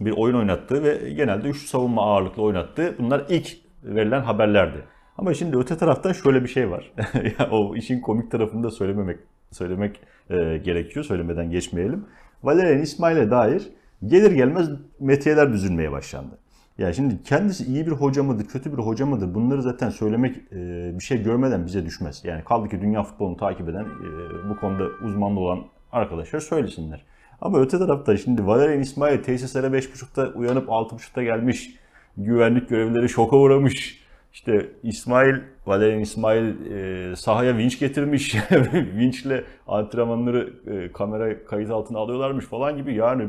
bir 0.00 0.10
oyun 0.10 0.34
oynattığı 0.34 0.84
ve 0.84 1.10
genelde 1.10 1.48
üçlü 1.48 1.66
savunma 1.66 2.02
ağırlıklı 2.02 2.42
oynattığı 2.42 2.94
bunlar 2.98 3.24
ilk 3.28 3.56
verilen 3.84 4.20
haberlerdi. 4.20 4.84
Ama 5.18 5.34
şimdi 5.34 5.56
öte 5.56 5.76
taraftan 5.76 6.12
şöyle 6.12 6.42
bir 6.42 6.48
şey 6.48 6.70
var. 6.70 6.92
o 7.50 7.76
işin 7.76 8.00
komik 8.00 8.30
tarafını 8.30 8.64
da 8.64 8.70
söylememek 8.70 9.18
söylemek 9.50 10.00
e, 10.30 10.56
gerekiyor. 10.56 11.04
Söylemeden 11.04 11.50
geçmeyelim. 11.50 12.06
Valerian 12.42 12.82
İsmail'e 12.82 13.30
dair 13.30 13.68
gelir 14.06 14.32
gelmez 14.32 14.68
metiyeler 15.00 15.52
düzülmeye 15.52 15.92
başlandı. 15.92 16.38
Yani 16.78 16.94
şimdi 16.94 17.22
kendisi 17.22 17.64
iyi 17.64 17.86
bir 17.86 17.92
hoca 17.92 18.22
mıdır, 18.22 18.44
kötü 18.44 18.72
bir 18.72 18.78
hoca 18.78 19.06
mıdır 19.06 19.34
bunları 19.34 19.62
zaten 19.62 19.90
söylemek 19.90 20.36
e, 20.52 20.90
bir 20.98 21.04
şey 21.04 21.22
görmeden 21.22 21.66
bize 21.66 21.86
düşmez. 21.86 22.24
Yani 22.24 22.44
kaldı 22.44 22.68
ki 22.68 22.80
dünya 22.80 23.02
futbolunu 23.02 23.36
takip 23.36 23.68
eden, 23.68 23.84
e, 23.84 24.48
bu 24.50 24.56
konuda 24.56 24.84
uzmanlı 25.04 25.40
olan 25.40 25.60
arkadaşlar 25.92 26.40
söylesinler. 26.40 27.04
Ama 27.40 27.60
öte 27.60 27.78
tarafta 27.78 28.16
şimdi 28.16 28.46
Valerian 28.46 28.80
İsmail 28.80 29.22
tesislere 29.22 29.66
5.30'da 29.66 30.38
uyanıp 30.38 30.68
6.30'da 30.68 31.22
gelmiş. 31.22 31.74
Güvenlik 32.16 32.68
görevlileri 32.68 33.08
şoka 33.08 33.36
uğramış. 33.36 34.00
İşte 34.32 34.66
İsmail, 34.82 35.34
Valerian 35.66 36.00
İsmail 36.00 36.70
e, 36.70 37.16
sahaya 37.16 37.56
vinç 37.56 37.78
getirmiş. 37.78 38.36
Vinçle 38.72 39.44
antrenmanları 39.68 40.52
e, 40.66 40.92
kamera 40.92 41.44
kayıt 41.44 41.70
altına 41.70 41.98
alıyorlarmış 41.98 42.44
falan 42.44 42.76
gibi. 42.76 42.94
Yani 42.94 43.28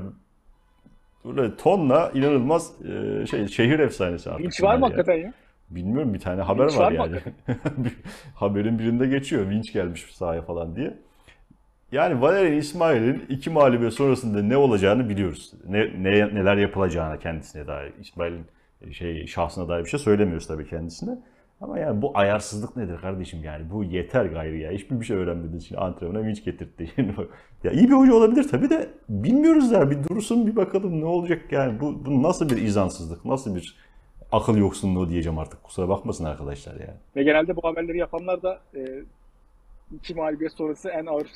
böyle 1.26 1.58
tonla 1.58 2.12
inanılmaz 2.14 2.72
e, 2.86 3.26
şey 3.26 3.48
şehir 3.48 3.80
efsanesi 3.80 4.30
artık. 4.30 4.46
Vinç 4.46 4.64
var 4.64 4.76
mı 4.76 4.86
hakikaten 4.86 5.16
ya? 5.16 5.34
Bilmiyorum 5.70 6.14
bir 6.14 6.20
tane 6.20 6.42
haber 6.42 6.64
Vinç 6.66 6.78
var, 6.78 6.98
var 6.98 7.10
yani. 7.10 7.22
Haberin 8.36 8.80
birinde 8.80 9.08
geçiyor. 9.08 9.50
Vinç 9.50 9.74
gelmiş 9.74 10.06
sahaya 10.12 10.42
falan 10.42 10.76
diye. 10.76 10.98
Yani 11.92 12.22
Valerian 12.22 12.58
İsmail'in 12.58 13.26
iki 13.30 13.50
mağlubiyet 13.50 13.94
sonrasında 13.94 14.42
ne 14.42 14.58
olacağını 14.58 15.10
biliyoruz. 15.10 15.54
Ne, 15.68 16.04
ne 16.04 16.36
neler 16.36 16.58
yapılacağını 16.58 17.20
kendisine 17.20 17.68
dair. 17.68 17.94
İsmail'in 18.02 18.46
şey 18.92 19.28
şahsına 19.28 19.68
dair 19.68 19.84
bir 19.84 19.90
şey 19.90 20.00
söylemiyoruz 20.00 20.48
tabii 20.48 20.70
kendisine. 20.70 21.18
Ama 21.62 21.80
yani 21.80 22.02
bu 22.02 22.12
ayarsızlık 22.18 22.76
nedir 22.76 22.98
kardeşim 22.98 23.44
yani 23.44 23.70
bu 23.70 23.84
yeter 23.84 24.26
gayrı 24.26 24.58
ya. 24.58 24.72
Hiçbir 24.72 25.00
bir 25.00 25.06
şey 25.06 25.18
öğrenmedin 25.18 25.60
şimdi 25.60 25.82
antrenmana 25.82 26.26
vinç 26.26 26.44
getirtti. 26.44 26.92
ya 27.64 27.72
iyi 27.72 27.88
bir 27.88 27.94
hoca 27.94 28.14
olabilir 28.14 28.48
tabii 28.52 28.70
de 28.70 28.90
bilmiyoruz 29.10 29.72
ya 29.72 29.92
bir 29.92 30.04
dursun 30.04 30.48
bir 30.48 30.56
bakalım 30.56 31.02
ne 31.02 31.06
olacak 31.06 31.52
yani. 31.52 31.80
Bu, 31.80 32.06
bu 32.06 32.24
nasıl 32.24 32.50
bir 32.50 32.58
izansızlık 32.58 33.26
nasıl 33.26 33.56
bir 33.56 33.78
akıl 34.32 34.58
yoksunluğu 34.58 35.10
diyeceğim 35.10 35.40
artık 35.40 35.64
kusura 35.64 35.90
bakmasın 35.90 36.26
arkadaşlar 36.26 36.74
yani. 36.74 37.00
Ve 37.16 37.24
genelde 37.24 37.56
bu 37.56 37.64
haberleri 37.64 37.98
yapanlar 37.98 38.42
da 38.42 38.60
e, 38.76 39.04
iki 39.94 40.16
mağlubiyet 40.16 40.54
sonrası 40.54 40.90
en 40.90 41.06
ağır 41.06 41.28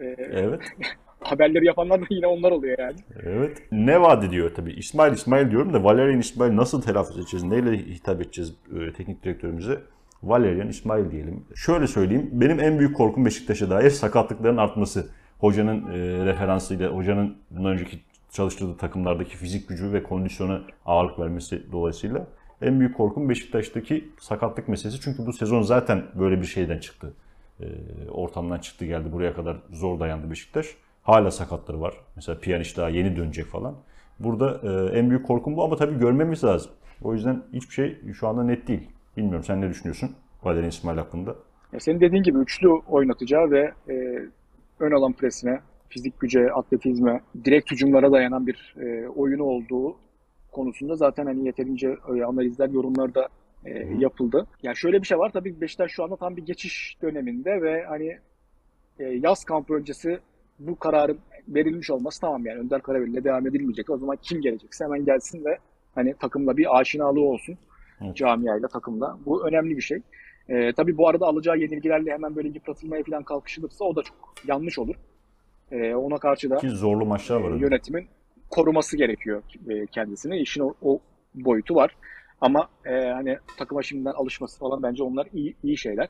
e, 0.00 0.16
evet. 0.32 0.60
haberleri 1.20 1.66
yapanlar 1.66 2.00
da 2.00 2.04
yine 2.10 2.26
onlar 2.26 2.50
oluyor 2.50 2.78
yani. 2.78 2.96
Evet. 3.22 3.62
Ne 3.72 4.00
vaat 4.00 4.24
ediyor 4.24 4.50
tabii. 4.54 4.72
İsmail 4.72 5.12
İsmail 5.12 5.50
diyorum 5.50 5.74
da 5.74 5.84
Valerian 5.84 6.18
İsmail 6.18 6.56
nasıl 6.56 6.82
telaffuz 6.82 7.18
edeceğiz? 7.18 7.44
Neyle 7.44 7.78
hitap 7.78 8.20
edeceğiz 8.20 8.54
e, 8.80 8.92
teknik 8.92 9.24
direktörümüze? 9.24 9.78
Valerian 10.22 10.68
İsmail 10.68 11.10
diyelim. 11.10 11.44
Şöyle 11.54 11.86
söyleyeyim. 11.86 12.30
Benim 12.32 12.60
en 12.60 12.78
büyük 12.78 12.96
korkum 12.96 13.24
Beşiktaş'a 13.24 13.70
dair 13.70 13.90
sakatlıkların 13.90 14.56
artması. 14.56 15.10
Hocanın 15.38 15.86
e, 15.86 16.24
referansıyla, 16.24 16.90
hocanın 16.90 17.36
bundan 17.50 17.72
önceki 17.72 17.98
çalıştırdığı 18.32 18.76
takımlardaki 18.76 19.36
fizik 19.36 19.68
gücü 19.68 19.92
ve 19.92 20.02
kondisyona 20.02 20.60
ağırlık 20.86 21.18
vermesi 21.18 21.72
dolayısıyla 21.72 22.26
en 22.62 22.80
büyük 22.80 22.96
korkum 22.96 23.28
Beşiktaş'taki 23.28 24.08
sakatlık 24.20 24.68
meselesi. 24.68 25.00
Çünkü 25.00 25.26
bu 25.26 25.32
sezon 25.32 25.62
zaten 25.62 26.02
böyle 26.14 26.40
bir 26.40 26.46
şeyden 26.46 26.78
çıktı. 26.78 27.12
E, 27.60 27.66
ortamdan 28.10 28.58
çıktı 28.58 28.84
geldi 28.84 29.12
buraya 29.12 29.34
kadar 29.34 29.56
zor 29.70 30.00
dayandı 30.00 30.30
Beşiktaş. 30.30 30.66
Hala 31.02 31.30
sakatları 31.30 31.80
var. 31.80 31.94
Mesela 32.16 32.40
Pjanic 32.40 32.76
daha 32.76 32.88
yeni 32.88 33.16
dönecek 33.16 33.46
falan. 33.46 33.74
Burada 34.18 34.60
e, 34.62 34.98
en 34.98 35.10
büyük 35.10 35.26
korkum 35.26 35.56
bu 35.56 35.64
ama 35.64 35.76
tabii 35.76 35.98
görmemiz 35.98 36.44
lazım. 36.44 36.72
O 37.02 37.14
yüzden 37.14 37.42
hiçbir 37.52 37.74
şey 37.74 37.98
şu 38.14 38.28
anda 38.28 38.44
net 38.44 38.68
değil. 38.68 38.90
Bilmiyorum 39.16 39.44
sen 39.44 39.60
ne 39.60 39.68
düşünüyorsun 39.68 40.10
Valerian 40.42 40.68
İsmail 40.68 40.98
hakkında? 40.98 41.34
Ya 41.72 41.80
senin 41.80 42.00
dediğin 42.00 42.22
gibi 42.22 42.38
üçlü 42.38 42.68
oynatacağı 42.68 43.50
ve 43.50 43.72
e, 43.88 43.94
ön 44.80 44.90
alan 44.92 45.12
presine, 45.12 45.60
fizik 45.88 46.20
güce, 46.20 46.52
atletizme, 46.52 47.20
direkt 47.44 47.70
hücumlara 47.70 48.12
dayanan 48.12 48.46
bir 48.46 48.74
e, 48.80 49.08
oyunu 49.08 49.42
olduğu 49.42 49.96
konusunda 50.52 50.96
zaten 50.96 51.26
hani 51.26 51.46
yeterince 51.46 51.96
e, 52.16 52.24
analizler, 52.24 52.68
yorumlar 52.68 53.14
da 53.14 53.28
e, 53.64 53.70
yapıldı. 53.98 54.46
Yani 54.62 54.76
şöyle 54.76 55.02
bir 55.02 55.06
şey 55.06 55.18
var 55.18 55.30
tabii 55.32 55.60
Beşiktaş 55.60 55.90
şu 55.90 56.04
anda 56.04 56.16
tam 56.16 56.36
bir 56.36 56.46
geçiş 56.46 56.96
döneminde 57.02 57.62
ve 57.62 57.84
hani 57.84 58.18
e, 58.98 59.04
yaz 59.04 59.44
kampı 59.44 59.74
öncesi 59.74 60.18
bu 60.58 60.78
kararın 60.78 61.18
verilmiş 61.48 61.90
olması 61.90 62.20
tamam 62.20 62.46
yani 62.46 62.60
Önder 62.60 62.82
Karaveli'yle 62.82 63.24
devam 63.24 63.46
edilmeyecek. 63.46 63.90
O 63.90 63.98
zaman 63.98 64.18
kim 64.22 64.40
gelecekse 64.40 64.84
hemen 64.84 65.04
gelsin 65.04 65.44
ve 65.44 65.58
hani 65.94 66.14
takımla 66.14 66.56
bir 66.56 66.78
aşinalığı 66.78 67.24
olsun. 67.24 67.58
Evet. 68.04 68.16
Camiayla, 68.16 68.68
takımla. 68.68 69.18
Bu 69.26 69.48
önemli 69.48 69.76
bir 69.76 69.82
şey. 69.82 70.02
Ee, 70.48 70.72
tabii 70.72 70.96
bu 70.96 71.08
arada 71.08 71.26
alacağı 71.26 71.58
yenilgilerle 71.58 72.12
hemen 72.12 72.36
böyle 72.36 72.48
yıpratılmaya 72.48 73.02
falan 73.02 73.22
kalkışılırsa 73.22 73.84
o 73.84 73.96
da 73.96 74.02
çok 74.02 74.34
yanlış 74.46 74.78
olur. 74.78 74.94
Ee, 75.72 75.94
ona 75.94 76.18
karşı 76.18 76.50
da 76.50 76.56
Ki 76.56 76.68
zorlu 76.70 77.06
maçlar 77.06 77.40
var. 77.40 77.56
E, 77.56 77.58
yönetimin 77.58 78.06
koruması 78.50 78.96
gerekiyor 78.96 79.42
e, 79.68 79.86
kendisini. 79.86 80.38
İşin 80.38 80.60
o, 80.60 80.74
o 80.82 81.00
boyutu 81.34 81.74
var. 81.74 81.96
Ama 82.40 82.68
e, 82.84 82.90
hani 82.90 83.38
takıma 83.58 83.82
şimdiden 83.82 84.12
alışması 84.12 84.58
falan 84.58 84.82
bence 84.82 85.02
onlar 85.02 85.28
iyi, 85.32 85.54
iyi 85.64 85.76
şeyler. 85.76 86.08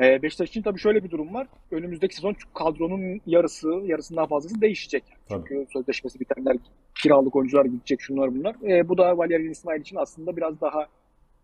E, 0.00 0.22
Beşiktaş 0.22 0.48
için 0.48 0.62
tabii 0.62 0.78
şöyle 0.78 1.04
bir 1.04 1.10
durum 1.10 1.34
var. 1.34 1.46
Önümüzdeki 1.70 2.14
sezon 2.14 2.36
kadronun 2.54 3.20
yarısı, 3.26 3.68
yarısından 3.68 4.26
fazlası 4.26 4.60
değişecek. 4.60 5.04
Tabii. 5.28 5.44
Çünkü 5.48 5.66
sözleşmesi 5.72 6.20
bitenler, 6.20 6.56
kiralık 7.02 7.36
oyuncular 7.36 7.64
gidecek 7.64 8.00
şunlar 8.00 8.34
bunlar. 8.34 8.56
E, 8.68 8.88
bu 8.88 8.98
da 8.98 9.18
Valerian 9.18 9.50
İsmail 9.50 9.80
için 9.80 9.96
aslında 9.96 10.36
biraz 10.36 10.60
daha 10.60 10.86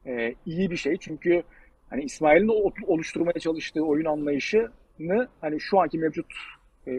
e, 0.06 0.34
iyi 0.46 0.70
bir 0.70 0.76
şey. 0.76 0.96
Çünkü 0.96 1.42
hani 1.90 2.02
İsmail'in 2.02 2.74
oluşturmaya 2.86 3.38
çalıştığı 3.40 3.82
oyun 3.82 4.04
anlayışını 4.04 5.28
hani 5.40 5.60
şu 5.60 5.80
anki 5.80 5.98
mevcut 5.98 6.26
e, 6.86 6.92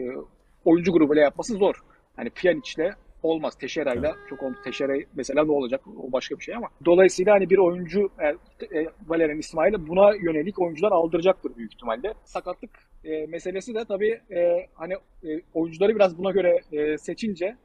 oyuncu 0.64 0.92
grubuyla 0.92 1.22
yapması 1.22 1.54
zor. 1.54 1.74
Hani 2.16 2.30
Pjanic'le 2.30 2.94
olmaz. 3.22 3.54
Teşera'yla 3.58 4.14
çok 4.28 4.42
olmaz. 4.42 4.58
Teşera 4.64 4.96
mesela 5.14 5.44
ne 5.44 5.52
olacak? 5.52 5.80
O 5.86 6.12
başka 6.12 6.38
bir 6.38 6.44
şey 6.44 6.54
ama. 6.54 6.68
Dolayısıyla 6.84 7.34
hani 7.34 7.50
bir 7.50 7.58
oyuncu 7.58 8.10
yani, 8.20 8.36
e, 8.74 8.86
Valerian 9.08 9.38
İsmail'e 9.38 9.86
buna 9.86 10.14
yönelik 10.14 10.58
oyuncular 10.58 10.92
aldıracaktır 10.92 11.56
büyük 11.56 11.74
ihtimalle. 11.74 12.14
Sakatlık 12.24 12.70
e, 13.04 13.26
meselesi 13.26 13.74
de 13.74 13.84
tabii 13.84 14.20
e, 14.30 14.66
hani 14.74 14.94
e, 15.24 15.40
oyuncuları 15.54 15.94
biraz 15.94 16.18
buna 16.18 16.30
göre 16.30 16.60
e, 16.72 16.98
seçince 16.98 17.56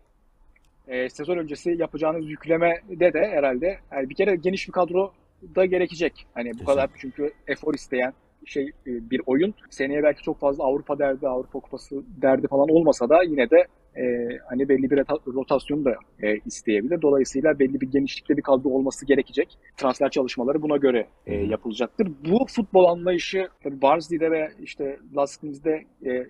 e, 0.87 1.09
sezon 1.09 1.37
öncesi 1.37 1.71
yapacağınız 1.71 2.29
yükleme 2.29 2.81
de 2.89 3.13
de 3.13 3.27
herhalde 3.27 3.77
yani 3.91 4.09
bir 4.09 4.15
kere 4.15 4.35
geniş 4.35 4.67
bir 4.67 4.73
kadro 4.73 5.11
da 5.55 5.65
gerekecek. 5.65 6.27
Hani 6.33 6.45
bu 6.45 6.51
Kesinlikle. 6.51 6.73
kadar 6.73 6.89
çünkü 6.97 7.31
efor 7.47 7.73
isteyen 7.73 8.13
şey 8.45 8.63
e, 8.63 9.09
bir 9.11 9.21
oyun. 9.25 9.53
Seneye 9.69 10.03
belki 10.03 10.23
çok 10.23 10.39
fazla 10.39 10.63
Avrupa 10.63 10.99
derdi, 10.99 11.27
Avrupa 11.27 11.59
Kupası 11.59 12.03
derdi 12.21 12.47
falan 12.47 12.69
olmasa 12.69 13.09
da 13.09 13.23
yine 13.23 13.49
de 13.49 13.67
e, 13.97 14.37
hani 14.49 14.69
belli 14.69 14.91
bir 14.91 14.97
rota- 14.97 15.33
rotasyon 15.33 15.85
da 15.85 15.95
e, 16.21 16.37
isteyebilir. 16.37 17.01
Dolayısıyla 17.01 17.59
belli 17.59 17.81
bir 17.81 17.91
genişlikte 17.91 18.37
bir 18.37 18.41
kadro 18.41 18.69
olması 18.69 19.05
gerekecek. 19.05 19.57
Transfer 19.77 20.09
çalışmaları 20.09 20.61
buna 20.61 20.77
göre 20.77 21.07
e, 21.25 21.35
yapılacaktır. 21.35 22.11
Bu 22.29 22.45
futbol 22.47 22.85
anlayışı 22.85 23.47
tabii 23.63 23.81
Barnsley'de 23.81 24.31
ve 24.31 24.51
işte 24.61 24.99
Laskini'de 25.15 25.85
e, 26.05 26.27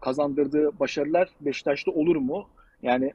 kazandırdığı 0.00 0.78
başarılar 0.80 1.28
Beşiktaş'ta 1.40 1.90
olur 1.90 2.16
mu? 2.16 2.48
Yani 2.82 3.12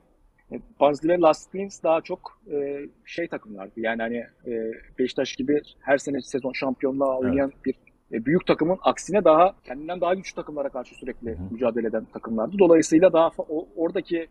e, 0.51 0.59
Barnsley 0.79 1.15
ve 1.15 1.21
Laskins 1.21 1.83
daha 1.83 2.01
çok 2.01 2.41
e, 2.51 2.79
şey 3.05 3.27
takımlardı. 3.27 3.73
Yani 3.79 4.01
hani 4.01 4.17
e, 4.47 4.71
Beşiktaş 4.99 5.35
gibi 5.35 5.61
her 5.79 5.97
sene 5.97 6.21
sezon 6.21 6.51
şampiyonluğa 6.51 7.19
oynayan 7.19 7.51
bir 7.65 7.75
e, 8.13 8.25
büyük 8.25 8.47
takımın 8.47 8.77
aksine 8.81 9.23
daha 9.23 9.55
kendinden 9.63 10.01
daha 10.01 10.13
güçlü 10.13 10.35
takımlara 10.35 10.69
karşı 10.69 10.95
sürekli 10.95 11.31
Hı 11.31 11.37
mücadele 11.51 11.87
eden 11.87 12.05
takımlardı. 12.05 12.59
Dolayısıyla 12.59 13.13
daha 13.13 13.31
o, 13.37 13.67
oradaki 13.75 14.27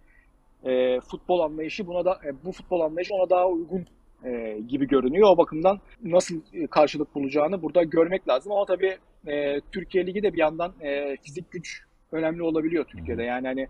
e, 0.65 1.01
futbol 1.01 1.41
anlayışı 1.41 1.87
buna 1.87 2.05
da 2.05 2.19
e, 2.25 2.45
bu 2.45 2.53
futbol 2.53 2.81
anlayışı 2.81 3.15
ona 3.15 3.31
daha 3.31 3.49
uygun 3.49 3.87
e, 4.25 4.59
gibi 4.69 4.89
görünüyor. 4.89 5.29
O 5.29 5.39
bakımdan 5.39 5.81
nasıl 6.03 6.41
e, 6.53 6.67
karşılık 6.67 7.15
bulacağını 7.15 7.63
burada 7.63 7.83
görmek 7.83 8.29
lazım. 8.29 8.53
Ama 8.53 8.65
tabii 8.65 8.97
e, 9.27 9.61
Türkiye 9.61 10.07
Ligi 10.07 10.23
de 10.23 10.33
bir 10.33 10.39
yandan 10.39 10.73
e, 10.81 11.17
fizik 11.17 11.51
güç 11.51 11.83
önemli 12.13 12.43
olabiliyor 12.43 12.85
Türkiye'de. 12.85 13.23
Yani 13.23 13.47
hani 13.47 13.69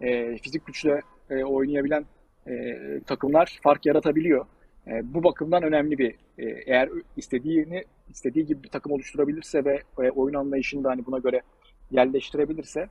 e, 0.00 0.38
fizik 0.38 0.66
güçle 0.66 1.00
e, 1.30 1.44
oynayabilen 1.44 2.04
e, 2.46 2.76
takımlar 3.06 3.58
fark 3.62 3.86
yaratabiliyor. 3.86 4.46
E, 4.86 5.14
bu 5.14 5.24
bakımdan 5.24 5.62
önemli 5.62 5.98
bir 5.98 6.14
e, 6.38 6.44
eğer 6.66 6.88
istediğini 7.16 7.84
istediği 8.10 8.46
gibi 8.46 8.62
bir 8.62 8.68
takım 8.68 8.92
oluşturabilirse 8.92 9.64
ve 9.64 9.82
e, 9.98 10.10
oyun 10.10 10.34
anlayışını 10.34 10.84
da 10.84 10.90
hani 10.90 11.06
buna 11.06 11.18
göre 11.18 11.42
yerleştirebilirse 11.90 12.88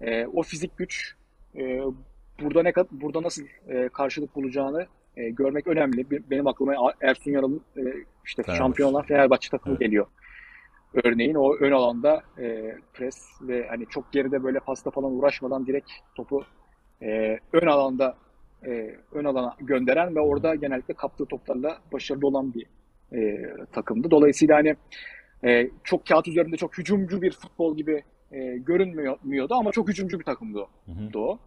e, 0.00 0.26
o 0.26 0.42
fizik 0.42 0.76
güç 0.78 1.14
e, 1.56 1.80
burada 2.40 2.62
ne 2.62 2.72
burada 2.90 3.22
nasıl 3.22 3.42
e, 3.68 3.88
karşılık 3.88 4.34
bulacağını 4.36 4.86
e, 5.16 5.30
görmek 5.30 5.66
önemli. 5.66 6.10
Be- 6.10 6.30
Benim 6.30 6.46
aklıma 6.46 6.92
Ersun 7.00 7.30
Yanal'ın 7.30 7.60
e, 7.76 7.80
işte 8.24 8.42
Fenerbahçe. 8.42 8.58
şampiyon 8.58 8.90
olan 8.90 9.02
Fenerbahçe 9.02 9.50
takımı 9.50 9.72
Evet. 9.74 9.80
geliyor. 9.80 10.06
Örneğin 11.04 11.34
o 11.34 11.54
ön 11.54 11.72
alanda 11.72 12.22
e, 12.38 12.76
pres 12.92 13.26
ve 13.42 13.66
hani 13.68 13.86
çok 13.86 14.12
geride 14.12 14.44
böyle 14.44 14.58
pasta 14.60 14.90
falan 14.90 15.12
uğraşmadan 15.12 15.66
direkt 15.66 15.90
topu 16.14 16.44
e, 17.02 17.38
ön 17.52 17.66
alanda 17.66 18.16
e, 18.66 18.96
ön 19.12 19.24
alana 19.24 19.56
gönderen 19.60 20.14
ve 20.16 20.20
orada 20.20 20.54
genellikle 20.54 20.94
kaptığı 20.94 21.26
toplarla 21.26 21.78
başarılı 21.92 22.26
olan 22.26 22.54
bir 22.54 22.66
e, 23.12 23.36
takımdı. 23.72 24.10
Dolayısıyla 24.10 24.56
hani 24.56 24.76
e, 25.44 25.70
çok 25.84 26.06
kağıt 26.06 26.28
üzerinde 26.28 26.56
çok 26.56 26.78
hücumcu 26.78 27.22
bir 27.22 27.30
futbol 27.30 27.76
gibi 27.76 28.02
e, 28.32 28.56
görünmüyordu 28.56 29.54
ama 29.54 29.72
çok 29.72 29.88
hücumcu 29.88 30.18
bir 30.18 30.24
takımdı 30.24 30.58
o. 30.58 30.68
Hı 30.86 30.92
hı. 30.92 31.18
o. 31.18 31.38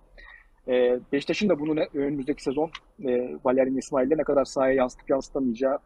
E, 0.67 0.99
Beşiktaş'ın 1.11 1.49
da 1.49 1.59
bunu 1.59 1.75
ne- 1.75 1.87
önümüzdeki 1.93 2.43
sezon 2.43 2.71
e, 3.05 3.35
Valerian 3.45 3.77
İsmail'le 3.77 4.17
ne 4.17 4.23
kadar 4.23 4.45
sahaya 4.45 4.73
yansıtıp 4.73 5.09
yansıtamayacağı 5.09 5.79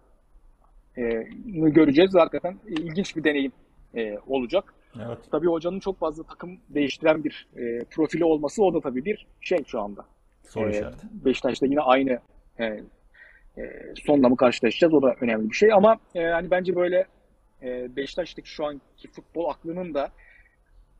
e, 0.97 1.03
göreceğiz. 1.45 2.15
Hakikaten 2.15 2.57
ilginç 2.67 3.15
bir 3.15 3.23
deneyim 3.23 3.51
e, 3.95 4.17
olacak. 4.27 4.73
Evet. 4.95 5.17
Tabii 5.31 5.47
hocanın 5.47 5.79
çok 5.79 5.99
fazla 5.99 6.23
takım 6.23 6.59
değiştiren 6.69 7.23
bir 7.23 7.47
e, 7.55 7.79
profili 7.85 8.25
olması 8.25 8.63
o 8.63 8.73
da 8.73 8.81
tabii 8.81 9.05
bir 9.05 9.27
şey 9.41 9.63
şu 9.67 9.81
anda. 9.81 10.05
Soru 10.43 10.69
işareti. 10.69 11.07
Beşiktaş'ta 11.25 11.65
yine 11.65 11.81
aynı 11.81 12.19
e, 12.59 12.83
e, 13.57 13.61
sonla 13.95 14.29
mı 14.29 14.37
karşılaşacağız? 14.37 14.93
O 14.93 15.01
da 15.01 15.15
önemli 15.21 15.49
bir 15.49 15.55
şey. 15.55 15.73
Ama 15.73 15.97
e, 16.15 16.23
hani 16.23 16.51
bence 16.51 16.75
böyle 16.75 17.05
e, 17.63 17.95
Beşiktaş'taki 17.95 18.49
şu 18.49 18.65
anki 18.65 19.07
futbol 19.11 19.49
aklının 19.49 19.93
da 19.93 20.11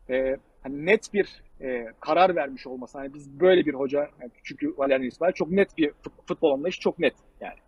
e, 0.10 0.38
hani 0.64 0.86
net 0.86 1.14
bir 1.14 1.44
e, 1.62 1.88
karar 2.00 2.36
vermiş 2.36 2.68
olması. 2.68 2.98
Hani 2.98 3.14
biz 3.14 3.40
böyle 3.40 3.66
bir 3.66 3.74
hoca, 3.74 4.00
yani 4.00 4.32
çünkü 4.44 4.74
Valerian 4.78 5.04
İsmail 5.08 5.34
çok 5.34 5.52
net 5.52 5.78
bir 5.78 5.90
fut- 5.90 6.26
futbol 6.28 6.52
anlayışı 6.52 6.80
çok 6.80 7.00
net 7.00 7.14
yani. 7.42 7.60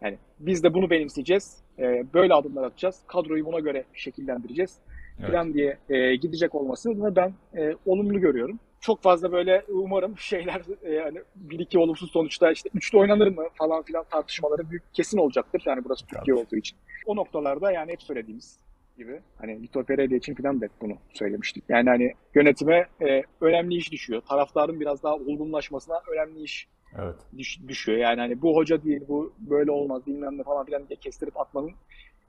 Yani 0.00 0.18
biz 0.38 0.62
de 0.62 0.74
bunu 0.74 0.90
benimseyeceğiz. 0.90 1.62
E, 1.78 2.04
böyle 2.14 2.34
adımlar 2.34 2.64
atacağız. 2.64 3.00
Kadroyu 3.06 3.44
buna 3.46 3.60
göre 3.60 3.84
şekillendireceğiz 3.92 4.78
Evet. 5.20 5.30
falan 5.30 5.54
diye 5.54 5.78
e, 5.88 6.16
gidecek 6.16 6.54
olmasını 6.54 7.16
ben 7.16 7.32
e, 7.56 7.74
olumlu 7.86 8.20
görüyorum. 8.20 8.60
Çok 8.82 9.02
fazla 9.02 9.32
böyle 9.32 9.64
umarım 9.68 10.18
şeyler 10.18 10.62
e, 10.82 10.92
yani 10.92 11.18
bir 11.34 11.58
iki 11.58 11.78
olumsuz 11.78 12.10
sonuçta 12.10 12.52
işte 12.52 12.70
üçlü 12.74 12.98
oynanır 12.98 13.28
mı 13.28 13.44
falan 13.54 13.82
filan 13.82 14.04
tartışmaları 14.10 14.70
büyük 14.70 14.94
kesin 14.94 15.18
olacaktır. 15.18 15.62
Yani 15.66 15.84
burası 15.84 16.06
Türkiye 16.06 16.34
olduğu 16.36 16.56
için. 16.56 16.78
O 17.06 17.16
noktalarda 17.16 17.72
yani 17.72 17.92
hep 17.92 18.02
söylediğimiz 18.02 18.58
gibi 18.96 19.20
hani 19.38 19.62
Vitor 19.62 19.84
Pereira 19.84 20.14
için 20.14 20.34
falan 20.34 20.60
da 20.60 20.66
bunu 20.80 20.96
söylemiştik. 21.14 21.64
Yani 21.68 21.88
hani 21.88 22.14
yönetime 22.34 22.86
e, 23.02 23.22
önemli 23.40 23.74
iş 23.74 23.92
düşüyor. 23.92 24.22
Taraftarın 24.28 24.80
biraz 24.80 25.02
daha 25.02 25.14
olgunlaşmasına 25.14 26.00
önemli 26.12 26.42
iş 26.42 26.68
Evet. 26.98 27.16
düş- 27.38 27.60
düşüyor. 27.68 27.98
Yani 27.98 28.20
hani 28.20 28.42
bu 28.42 28.56
hoca 28.56 28.84
değil, 28.84 29.00
bu 29.08 29.32
böyle 29.38 29.70
olmaz 29.70 30.06
bilmem 30.06 30.38
ne 30.38 30.42
falan 30.42 30.66
filan 30.66 30.88
diye 30.88 30.96
kestirip 30.96 31.40
atmanın 31.40 31.72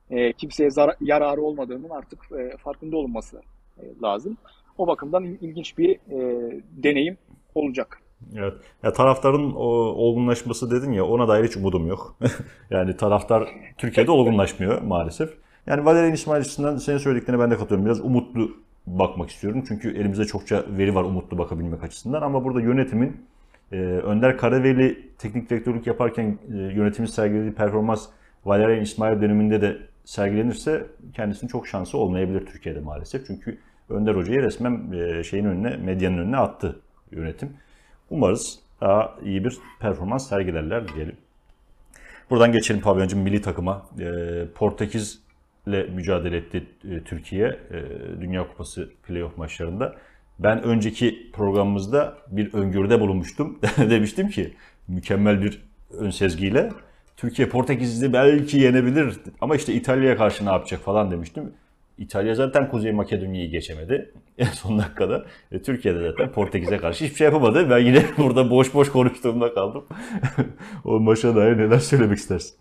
e, 0.10 0.34
kimseye 0.34 0.70
zar- 0.70 0.96
yararı 1.02 1.42
olmadığının 1.42 1.90
artık 1.90 2.20
e, 2.32 2.58
farkında 2.58 2.98
olunması 2.98 3.42
e, 3.78 3.84
lazım. 4.04 4.38
O 4.78 4.88
bakımdan 4.88 5.24
il- 5.24 5.42
ilginç 5.42 5.78
bir 5.78 5.96
e, 5.96 6.52
deneyim 6.84 7.18
olacak. 7.56 8.00
Evet. 8.36 8.54
Ya 8.84 8.94
taraftarın 8.94 9.52
o 9.52 9.64
olgunlaşması 9.76 10.72
dedin 10.72 10.92
ya 10.92 11.06
ona 11.06 11.28
dair 11.28 11.48
hiç 11.48 11.58
umudum 11.58 11.88
yok. 11.88 12.16
yani 12.70 12.98
taraftar 12.98 13.50
Türkiye'de 13.78 14.12
olgunlaşmıyor 14.12 14.82
maalesef. 14.82 15.34
Yani 15.68 15.86
Valerian 15.86 16.14
İsmail 16.14 16.42
açısından 16.42 16.78
senin 16.78 16.98
söylediklerine 16.98 17.42
ben 17.42 17.52
de 17.52 17.58
katılıyorum. 17.58 17.86
Biraz 17.86 18.02
umutlu 18.02 18.52
bakmak 18.88 19.30
istiyorum. 19.30 19.64
Çünkü 19.68 19.98
elimizde 19.98 20.26
çokça 20.26 20.66
veri 20.78 20.96
var 20.96 21.04
umutlu 21.04 21.38
bakabilmek 21.38 21.84
açısından. 21.84 22.22
Ama 22.22 22.44
burada 22.44 22.62
yönetimin 22.62 23.18
e, 23.72 23.76
Önder 23.78 24.38
Karaveli 24.38 25.10
teknik 25.18 25.50
direktörlük 25.50 25.88
yaparken 25.88 26.38
e, 26.54 26.58
yönetimin 26.58 27.08
sergilediği 27.08 27.54
performans 27.54 28.08
Valerian 28.46 28.82
İsmail 28.82 29.22
döneminde 29.22 29.62
de 29.62 29.78
sergilenirse 30.06 30.86
kendisinin 31.14 31.50
çok 31.50 31.68
şansı 31.68 31.98
olmayabilir 31.98 32.46
Türkiye'de 32.46 32.80
maalesef. 32.80 33.28
Çünkü 33.28 33.58
Önder 33.90 34.16
Hoca'yı 34.16 34.42
resmen 34.42 34.92
e, 34.92 35.24
şeyin 35.24 35.46
önüne, 35.46 35.78
medyanın 35.78 36.18
önüne 36.18 36.38
attı 36.38 36.80
yönetim. 37.12 37.50
Umarız 38.10 38.60
daha 38.82 39.16
iyi 39.24 39.44
bir 39.44 39.58
performans 39.80 40.30
sergilerler 40.30 40.96
diyelim. 40.96 41.16
Buradan 42.30 42.52
geçelim 42.52 42.82
Pavyoncum 42.82 43.20
milli 43.20 43.42
takıma. 43.42 43.86
E, 44.00 44.08
Portekiz'le 44.56 45.90
mücadele 45.90 46.38
etti 46.38 46.64
e, 46.90 47.00
Türkiye 47.00 47.60
Dünya 48.22 48.48
Kupası 48.48 48.90
playoff 49.08 49.38
maçlarında. 49.38 49.96
Ben 50.40 50.64
önceki 50.64 51.32
programımızda 51.34 52.18
bir 52.28 52.54
öngörüde 52.54 53.00
bulunmuştum. 53.00 53.60
Demiştim 53.78 54.30
ki 54.30 54.54
mükemmel 54.88 55.42
bir 55.42 55.64
ön 56.00 56.10
sezgiyle 56.10 56.72
Türkiye 57.18 57.50
Portekiz'i 57.50 58.14
belki 58.14 58.58
yenebilir 58.58 59.20
ama 59.42 59.56
işte 59.56 59.74
İtalya'ya 59.74 60.18
karşı 60.18 60.46
ne 60.46 60.50
yapacak 60.50 60.82
falan 60.82 61.12
demiştim. 61.12 61.54
İtalya 61.98 62.36
zaten 62.36 62.70
Kuzey 62.70 62.92
Makedonya'yı 62.92 63.50
geçemedi 63.50 64.12
en 64.38 64.46
son 64.54 64.80
dakikada. 64.80 65.26
E, 65.52 65.62
Türkiye'de 65.62 66.12
zaten 66.12 66.32
Portekiz'e 66.32 66.78
karşı 66.78 67.06
hiçbir 67.06 67.16
şey 67.16 67.26
yapamadı. 67.26 67.70
Ben 67.70 67.80
yine 67.80 68.04
burada 68.18 68.50
boş 68.50 68.74
boş 68.74 68.92
konuştuğumda 68.92 69.54
kaldım. 69.54 69.86
o 70.86 71.00
maça 71.00 71.36
dair 71.36 71.58
neler 71.58 71.80
söylemek 71.80 72.18
istersin? 72.18 72.58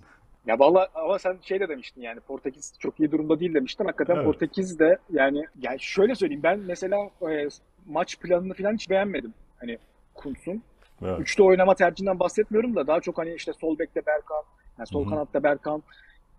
Ya 0.47 0.59
vallahi 0.59 0.89
ama 0.95 1.19
sen 1.19 1.37
şey 1.43 1.61
de 1.61 1.69
demiştin 1.69 2.01
yani 2.01 2.21
Portekiz 2.21 2.73
çok 2.79 3.01
iyi 3.01 3.11
durumda 3.11 3.41
değil 3.41 3.55
demiştin. 3.55 3.85
Hakikaten 3.85 4.15
Evet. 4.15 4.25
Portekiz 4.25 4.79
de 4.79 4.99
yani 5.13 5.45
yani 5.63 5.81
şöyle 5.81 6.15
söyleyeyim 6.15 6.43
ben 6.43 6.59
mesela 6.59 7.11
e, 7.31 7.49
maç 7.87 8.19
planını 8.21 8.55
falan 8.55 8.75
hiç 8.75 8.91
beğenmedim. 8.91 9.35
Hani 9.61 9.79
Kuntz'un. 10.15 10.63
Evet. 11.03 11.21
Üçlü 11.21 11.43
oynama 11.43 11.75
tercihinden 11.75 12.21
bahsetmiyorum 12.21 12.77
da 12.77 12.87
daha 12.87 13.01
çok 13.01 13.19
hani 13.19 13.35
işte 13.35 13.53
sol 13.53 13.79
bekte 13.79 14.07
Berkan, 14.07 14.43
yani 14.79 14.87
sol 14.87 15.03
Hı 15.03 15.07
hı. 15.07 15.11
kanatta 15.11 15.43
Berkan, 15.43 15.83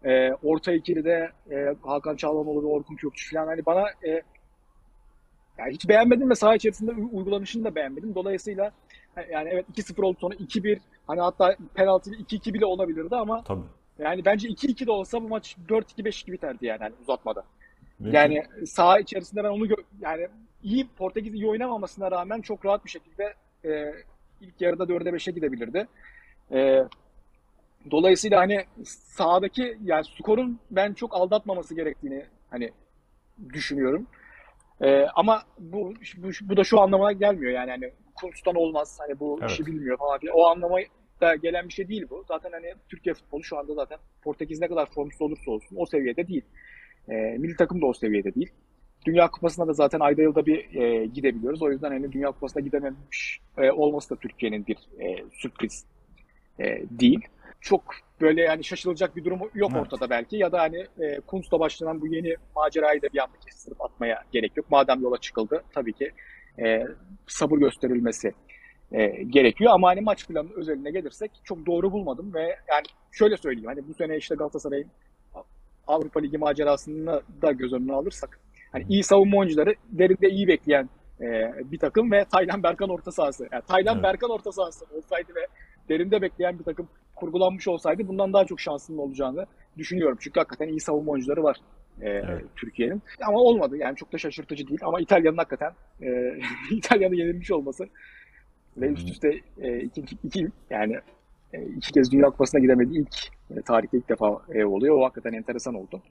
e, 0.06 0.34
orta 0.44 0.74
ikilide 0.74 1.32
e, 1.52 1.76
Hakan 1.84 2.16
Çalhanoğlu 2.16 2.64
ve 2.64 2.68
Orkun 2.68 2.96
Kökçü 2.96 3.36
falan 3.36 3.48
hani 3.48 3.66
bana 3.66 3.86
e, 4.06 4.22
yani 5.58 5.72
hiç 5.74 5.90
beğenmedim 5.90 6.30
ve 6.30 6.36
saha 6.36 6.56
içerisinde 6.56 6.92
uygulanışını 6.92 7.64
da 7.64 7.76
beğenmedim. 7.76 8.16
Dolayısıyla 8.16 8.72
yani 9.32 9.50
evet 9.50 9.66
2-0 9.78 10.02
oldu 10.06 10.18
sonra 10.22 10.36
2-1 10.36 10.80
hani 11.08 11.22
hatta 11.22 11.56
penaltı 11.74 12.12
2-2 12.12 12.54
bile 12.54 12.66
olabilirdi 12.66 13.16
ama 13.16 13.44
Tabii. 13.44 13.62
yani 14.00 14.26
bence 14.26 14.48
2-2 14.48 14.86
de 14.88 14.92
olsa 14.92 15.24
bu 15.24 15.28
maç 15.28 15.56
4-2-5 15.70 16.26
gibi 16.26 16.36
biterdi 16.36 16.66
yani 16.66 16.80
hani 16.80 16.94
uzatmada. 17.02 17.44
Belki- 18.00 18.16
Yani 18.16 18.44
saha 18.66 19.00
içerisinde 19.00 19.44
ben 19.44 19.50
onu 19.50 19.68
yani 20.02 20.28
iyi 20.64 20.88
Portekiz 20.88 21.34
iyi 21.34 21.48
oynamamasına 21.48 22.12
rağmen 22.12 22.42
çok 22.42 22.66
rahat 22.66 22.86
bir 22.86 22.90
şekilde 22.90 23.34
e, 23.66 23.94
ilk 24.42 24.62
yarıda 24.62 24.84
4'e 24.84 25.10
5'e 25.10 25.32
gidebilirdi. 25.32 25.88
E, 26.52 26.84
dolayısıyla 27.92 28.40
hani 28.40 28.66
sahadaki 28.86 29.78
yani 29.84 30.04
skorun 30.06 30.60
ben 30.72 30.94
çok 30.94 31.16
aldatmaması 31.16 31.76
gerektiğini 31.76 32.26
hani 32.50 32.72
düşünüyorum. 33.54 34.08
E, 34.82 35.06
ama 35.16 35.44
bu, 35.60 35.94
bu 36.18 36.30
bu 36.42 36.58
da 36.58 36.64
şu 36.64 36.80
anlamına 36.82 37.12
gelmiyor 37.12 37.52
yani 37.52 37.72
hani 37.72 37.92
Kuntz'tan 38.16 38.56
olmaz 38.56 38.98
hani 39.00 39.20
bu 39.20 39.40
Evet. 39.42 39.52
işi 39.52 39.66
bilmiyor 39.66 39.98
falan 39.98 40.20
filan. 40.20 40.36
O 40.36 40.46
anlama 40.46 40.78
da 41.22 41.36
gelen 41.36 41.68
bir 41.68 41.74
şey 41.74 41.88
değil 41.88 42.06
bu. 42.10 42.26
Zaten 42.28 42.52
hani 42.52 42.74
Türkiye 42.90 43.14
futbolu 43.14 43.44
şu 43.44 43.58
anda 43.58 43.74
zaten 43.74 43.98
Portekiz 44.24 44.62
ne 44.62 44.68
kadar 44.68 44.86
formsuz 44.86 45.22
olursa 45.22 45.52
olsun 45.52 45.76
o 45.80 45.86
seviyede 45.86 46.28
değil. 46.28 46.46
E, 47.10 47.14
milli 47.14 47.56
takım 47.56 47.82
da 47.82 47.86
o 47.86 47.94
seviyede 47.94 48.36
değil. 48.36 48.52
Dünya 49.06 49.28
Kupası'na 49.28 49.68
da 49.68 49.74
zaten 49.74 50.00
ayda 50.00 50.22
yılda 50.22 50.46
bir 50.46 50.76
e, 50.76 51.06
gidebiliyoruz. 51.06 51.62
O 51.62 51.72
yüzden 51.72 51.90
hani 51.90 52.12
Dünya 52.12 52.32
Kupası'na 52.32 52.64
gidememiş 52.64 53.40
e, 53.58 53.72
olması 53.72 54.10
da 54.10 54.20
Türkiye'nin 54.20 54.68
bir 54.68 54.78
e, 55.00 55.24
sürpriz 55.34 55.86
e, 56.60 56.64
değil. 56.90 57.22
Çok 57.64 57.84
böyle 58.22 58.42
yani 58.42 58.64
şaşılacak 58.64 59.16
bir 59.16 59.26
durum 59.26 59.40
yok 59.54 59.72
Evet. 59.74 59.82
ortada 59.82 60.10
belki. 60.10 60.38
Ya 60.38 60.52
da 60.52 60.62
hani 60.62 60.86
e, 61.00 61.20
Kuntz'la 61.20 61.60
başlanan 61.60 62.02
bu 62.02 62.08
yeni 62.08 62.36
macerayı 62.56 63.02
da 63.02 63.08
bir 63.14 63.20
anda 63.20 63.38
kestirip 63.46 63.82
atmaya 63.82 64.24
gerek 64.32 64.58
yok. 64.58 64.72
Madem 64.72 65.02
yola 65.02 65.18
çıkıldı 65.18 65.64
tabii 65.74 65.94
ki 65.94 66.12
e, 66.60 66.88
sabır 67.28 67.58
gösterilmesi 67.58 68.34
e, 68.92 69.08
gerekiyor. 69.08 69.72
Ama 69.74 69.88
hani 69.88 70.02
maç 70.02 70.28
planı 70.28 70.54
özeline 70.56 70.92
gelirsek 70.92 71.32
çok 71.44 71.66
doğru 71.66 71.92
bulmadım 71.92 72.34
ve 72.34 72.42
yani 72.70 72.86
şöyle 73.12 73.38
söyleyeyim 73.38 73.68
hani 73.68 73.88
bu 73.88 73.94
sene 73.94 74.18
işte 74.18 74.36
Galatasaray'ın 74.36 74.88
Avrupa 75.88 76.20
Ligi 76.20 76.38
macerasını 76.38 77.22
da 77.42 77.52
göz 77.52 77.74
önüne 77.74 77.94
alırsak 77.94 78.40
hani 78.72 78.86
iyi 78.90 79.04
savunma 79.04 79.38
oyuncuları 79.38 79.76
derinde 79.90 80.30
iyi 80.30 80.48
bekleyen 80.48 80.90
e, 81.22 81.54
bir 81.72 81.80
takım 81.80 82.12
ve 82.12 82.26
Taylan 82.26 82.64
Berkan 82.64 82.90
orta 82.90 83.12
sahası. 83.12 83.48
Yani 83.52 83.64
Taylan 83.68 83.96
Evet. 83.96 84.04
Berkan 84.04 84.30
orta 84.30 84.52
sahası 84.52 84.86
olsaydı 84.92 85.36
ve 85.36 85.48
derinde 85.90 86.22
bekleyen 86.22 86.60
bir 86.60 86.64
takım 86.64 86.88
kurgulanmış 87.16 87.68
olsaydı 87.68 88.08
bundan 88.08 88.34
daha 88.34 88.46
çok 88.46 88.60
şansının 88.60 88.98
olacağını 88.98 89.46
düşünüyorum. 89.78 90.18
Çünkü 90.22 90.40
hakikaten 90.40 90.68
iyi 90.68 90.80
savunma 90.80 91.12
oyuncuları 91.12 91.44
var 91.44 91.58
e, 92.02 92.10
Evet. 92.10 92.44
Türkiye'nin. 92.56 93.02
Ama 93.28 93.40
olmadı. 93.40 93.78
Yani 93.78 93.96
çok 93.96 94.14
da 94.14 94.18
şaşırtıcı 94.18 94.68
değil. 94.68 94.80
Ama 94.84 95.02
İtalya'nın 95.02 95.38
hakikaten 95.38 95.72
e, 96.02 96.40
İtalya'nın 96.72 97.16
yenilmiş 97.16 97.52
olması 97.52 97.88
ve 98.78 98.88
üst 98.88 99.10
üste 99.10 99.40
e, 99.62 99.80
iki, 99.80 100.02
iki 100.24 100.48
yani 100.70 101.00
e, 101.54 101.62
iki 101.64 101.92
kez 101.92 102.12
Dünya 102.12 102.30
Kupası'na 102.30 102.62
gidemedi 102.62 102.98
ilk 102.98 103.16
e, 103.58 103.62
tarihte 103.62 103.98
ilk 103.98 104.10
defa 104.10 104.42
e, 104.54 104.66
oluyor. 104.66 104.98
O 104.98 105.06
hakikaten 105.06 105.34
enteresan 105.34 105.76
oldu. 105.76 106.02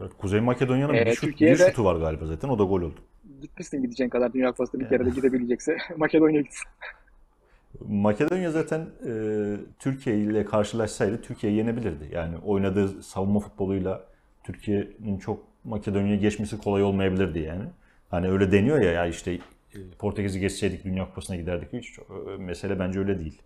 Evet, 0.00 0.10
Kuzey 0.18 0.40
Makedonya'nın 0.40 0.94
Ee, 0.94 1.06
bir, 1.06 1.14
şut, 1.14 1.40
bir 1.40 1.56
şutu 1.56 1.84
var 1.84 1.96
galiba 1.96 2.26
zaten. 2.26 2.48
O 2.48 2.58
da 2.58 2.64
gol 2.64 2.82
oldu. 2.82 3.00
Gitmişsin 3.40 3.82
gideceğin 3.82 4.10
kadar 4.10 4.32
Dünya 4.32 4.50
Kupası'na 4.50 4.80
bir 4.80 4.88
kere 4.88 5.06
de 5.06 5.10
gidebilecekse 5.10 5.76
Makedonya 5.96 6.40
gitsin. 6.40 6.68
Makedonya 7.80 8.50
zaten 8.50 8.80
e, 8.80 9.10
Türkiye 9.78 10.18
ile 10.18 10.44
karşılaşsaydı 10.44 11.22
Türkiye 11.22 11.52
yenebilirdi. 11.52 12.08
Yani 12.12 12.36
oynadığı 12.38 13.02
savunma 13.02 13.40
futboluyla 13.40 14.04
Türkiye'nin 14.44 15.18
çok 15.18 15.40
Makedonya'ya 15.64 16.16
geçmesi 16.16 16.58
kolay 16.58 16.82
olmayabilirdi 16.82 17.38
yani. 17.38 17.64
Hani 18.10 18.28
öyle 18.28 18.52
deniyor 18.52 18.80
ya 18.80 18.92
ya 18.92 19.06
işte 19.06 19.32
e, 19.32 19.40
Portekiz'i 19.98 20.40
geçseydik 20.40 20.84
Dünya 20.84 21.04
Kupası'na 21.04 21.36
giderdik. 21.36 21.72
Hiç 21.72 21.98
e, 21.98 22.36
mesele 22.38 22.78
bence 22.78 22.98
öyle 22.98 23.18
değil. 23.18 23.42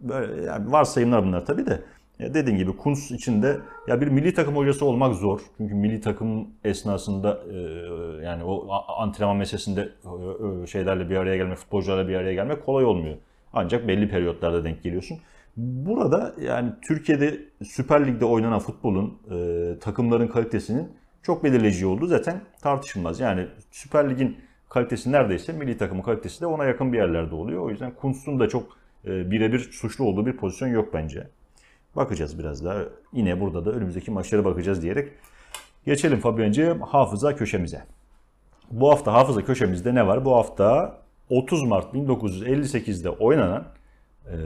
Böyle 0.00 0.42
yani 0.42 0.72
varsayımlar 0.72 1.24
bunlar 1.24 1.46
tabii 1.46 1.66
de. 1.66 1.82
Ya 2.18 2.34
dediğin 2.34 2.58
gibi 2.58 2.76
Kuntz 2.76 3.10
için 3.10 3.42
de 3.42 3.60
ya 3.88 4.00
bir 4.00 4.06
milli 4.08 4.34
takım 4.34 4.56
hocası 4.56 4.84
olmak 4.84 5.14
zor. 5.14 5.40
Çünkü 5.56 5.74
milli 5.74 6.00
takım 6.00 6.48
esnasında 6.64 7.40
e, 7.52 7.56
yani 8.24 8.44
o 8.44 8.72
antrenman 8.98 9.36
meselesinde 9.36 9.80
e, 9.80 10.62
e, 10.62 10.66
şeylerle 10.66 11.10
bir 11.10 11.16
araya 11.16 11.36
gelmek, 11.36 11.58
futbolcularla 11.58 12.08
bir 12.08 12.14
araya 12.14 12.34
gelmek 12.34 12.66
kolay 12.66 12.84
olmuyor. 12.84 13.16
Ancak 13.56 13.88
belli 13.88 14.08
periyotlarda 14.08 14.64
denk 14.64 14.82
geliyorsun. 14.82 15.18
Burada 15.56 16.34
yani 16.40 16.72
Türkiye'de 16.88 17.40
Süper 17.64 18.06
Lig'de 18.06 18.24
oynanan 18.24 18.58
futbolun 18.58 19.18
e, 19.30 19.78
takımların 19.78 20.28
kalitesinin 20.28 20.92
çok 21.22 21.44
belirleyici 21.44 21.86
olduğu 21.86 22.06
zaten 22.06 22.40
tartışılmaz. 22.62 23.20
Yani 23.20 23.46
Süper 23.70 24.10
Lig'in 24.10 24.36
kalitesi 24.68 25.12
neredeyse 25.12 25.52
milli 25.52 25.78
takımın 25.78 26.02
kalitesi 26.02 26.40
de 26.40 26.46
ona 26.46 26.64
yakın 26.64 26.92
bir 26.92 26.98
yerlerde 26.98 27.34
oluyor. 27.34 27.62
O 27.62 27.70
yüzden 27.70 27.94
Kuntz'un 27.94 28.40
da 28.40 28.48
çok 28.48 28.76
e, 29.04 29.30
birebir 29.30 29.58
suçlu 29.58 30.04
olduğu 30.04 30.26
bir 30.26 30.36
pozisyon 30.36 30.68
yok 30.68 30.94
bence. 30.94 31.28
Bakacağız 31.96 32.38
biraz 32.38 32.64
daha. 32.64 32.78
Yine 33.12 33.40
burada 33.40 33.64
da 33.64 33.70
önümüzdeki 33.70 34.10
maçlara 34.10 34.44
bakacağız 34.44 34.82
diyerek 34.82 35.08
geçelim 35.86 36.20
Fabian'cığım 36.20 36.80
hafıza 36.80 37.36
köşemize. 37.36 37.84
Bu 38.70 38.90
hafta 38.90 39.12
hafıza 39.12 39.44
köşemizde 39.44 39.94
ne 39.94 40.06
var? 40.06 40.24
Bu 40.24 40.36
hafta 40.36 40.98
30 41.30 41.62
Mart 41.62 41.94
1958'de 41.94 43.10
oynanan 43.10 43.64
e, 44.26 44.36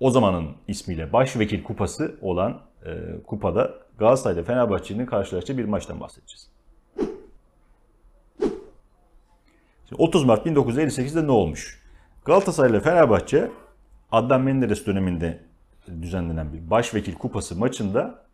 o 0.00 0.10
zamanın 0.10 0.48
ismiyle 0.68 1.12
Başvekil 1.12 1.62
Kupası 1.62 2.14
olan 2.20 2.60
e, 2.86 3.22
kupada 3.26 3.74
Galatasaray 3.98 4.36
ile 4.36 4.44
Fenerbahçe'nin 4.44 5.06
karşılaştığı 5.06 5.58
bir 5.58 5.64
maçtan 5.64 6.00
bahsedeceğiz. 6.00 6.48
Şimdi 9.88 10.02
30 10.02 10.24
Mart 10.24 10.46
1958'de 10.46 11.26
ne 11.26 11.30
olmuş? 11.30 11.82
Galatasaray 12.24 12.70
ile 12.70 12.80
Fenerbahçe 12.80 13.50
Adnan 14.12 14.40
Menderes 14.40 14.86
döneminde 14.86 15.40
düzenlenen 16.02 16.52
bir 16.52 16.70
Başvekil 16.70 17.14
Kupası 17.14 17.56
maçında 17.56 18.27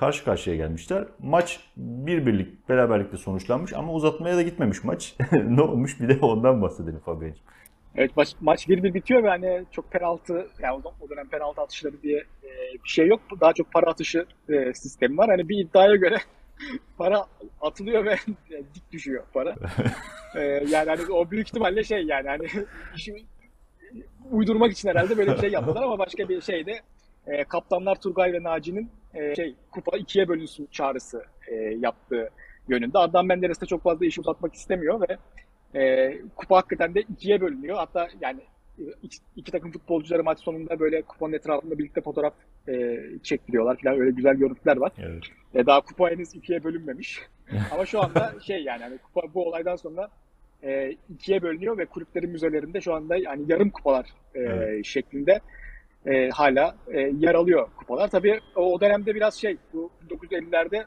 karşı 0.00 0.24
karşıya 0.24 0.56
gelmişler. 0.56 1.04
Maç 1.18 1.60
bir 1.76 2.26
birlik 2.26 2.68
beraberlikle 2.68 3.18
sonuçlanmış 3.18 3.72
ama 3.72 3.92
uzatmaya 3.92 4.36
da 4.36 4.42
gitmemiş 4.42 4.84
maç. 4.84 5.14
ne 5.32 5.62
olmuş 5.62 6.00
bir 6.00 6.08
de 6.08 6.18
ondan 6.20 6.62
bahsedelim 6.62 7.00
Fabian'cığım. 7.00 7.44
Evet 7.96 8.16
maç, 8.16 8.34
maç 8.40 8.68
1-1 8.68 8.94
bitiyor 8.94 9.22
ve 9.22 9.28
hani 9.28 9.64
çok 9.70 9.90
penaltı 9.90 10.46
yani 10.62 10.82
o, 11.00 11.10
dönem 11.10 11.28
penaltı 11.28 11.60
atışları 11.60 12.02
diye 12.02 12.18
e, 12.18 12.48
bir 12.84 12.88
şey 12.88 13.06
yok. 13.06 13.20
Daha 13.40 13.52
çok 13.52 13.72
para 13.72 13.90
atışı 13.90 14.26
e, 14.48 14.74
sistemi 14.74 15.18
var. 15.18 15.28
Hani 15.28 15.48
bir 15.48 15.58
iddiaya 15.58 15.96
göre 15.96 16.16
para 16.98 17.26
atılıyor 17.60 18.04
ve 18.04 18.16
yani 18.50 18.64
dik 18.74 18.92
düşüyor 18.92 19.24
para. 19.34 19.54
E, 20.34 20.40
yani 20.42 20.88
hani 20.88 21.12
o 21.12 21.30
büyük 21.30 21.48
ihtimalle 21.48 21.84
şey 21.84 22.02
yani 22.02 22.28
hani 22.28 22.46
işi 22.96 23.26
uydurmak 24.30 24.72
için 24.72 24.88
herhalde 24.88 25.18
böyle 25.18 25.32
bir 25.32 25.40
şey 25.40 25.50
yaptılar 25.50 25.82
ama 25.82 25.98
başka 25.98 26.28
bir 26.28 26.40
şey 26.40 26.66
de 26.66 26.80
e, 27.26 27.44
kaptanlar 27.44 28.00
Turgay 28.00 28.32
ve 28.32 28.42
Naci'nin 28.42 28.90
e, 29.14 29.34
şey 29.34 29.54
kupa 29.70 29.98
ikiye 29.98 30.28
bölünsün 30.28 30.68
çağrısı 30.72 31.24
e, 31.48 31.54
yaptığı 31.54 32.30
yönünde. 32.68 32.98
Adnan 32.98 33.26
Menderes 33.26 33.60
de 33.60 33.66
çok 33.66 33.82
fazla 33.82 34.06
işi 34.06 34.20
uzatmak 34.20 34.54
istemiyor 34.54 35.00
ve 35.08 35.16
e, 35.80 36.14
kupa 36.36 36.56
hakikaten 36.56 36.94
de 36.94 37.00
ikiye 37.00 37.40
bölünüyor. 37.40 37.76
Hatta 37.76 38.08
yani 38.20 38.40
e, 38.78 38.82
iki, 39.02 39.18
iki 39.36 39.52
takım 39.52 39.72
futbolcuları 39.72 40.24
maç 40.24 40.38
sonunda 40.38 40.80
böyle 40.80 41.02
kupanın 41.02 41.32
etrafında 41.32 41.78
birlikte 41.78 42.00
fotoğraf 42.00 42.34
e, 42.68 43.00
çektiriyorlar 43.22 43.76
falan 43.82 44.00
öyle 44.00 44.10
güzel 44.10 44.34
görüntüler 44.34 44.76
var. 44.76 44.92
Evet. 44.98 45.22
E, 45.54 45.66
daha 45.66 45.80
kupa 45.80 46.10
henüz 46.10 46.34
ikiye 46.34 46.64
bölünmemiş. 46.64 47.20
Ama 47.72 47.86
şu 47.86 48.02
anda 48.02 48.34
şey 48.40 48.62
yani 48.62 48.82
hani 48.82 48.98
kupa 48.98 49.34
bu 49.34 49.48
olaydan 49.48 49.76
sonra 49.76 50.08
e, 50.62 50.96
ikiye 51.14 51.42
bölünüyor 51.42 51.78
ve 51.78 51.86
kulüplerin 51.86 52.30
müzelerinde 52.30 52.80
şu 52.80 52.94
anda 52.94 53.16
yani 53.16 53.44
yarım 53.48 53.70
kupalar 53.70 54.06
e, 54.34 54.40
Evet. 54.40 54.84
şeklinde 54.84 55.40
e, 56.06 56.28
hala 56.28 56.76
e, 56.88 57.00
yer 57.00 57.34
alıyor 57.34 57.68
kupalar. 57.76 58.10
Tabii 58.10 58.40
o, 58.56 58.80
dönemde 58.80 59.14
biraz 59.14 59.34
şey 59.34 59.56
bu 59.72 59.90
1950'lerde 60.10 60.84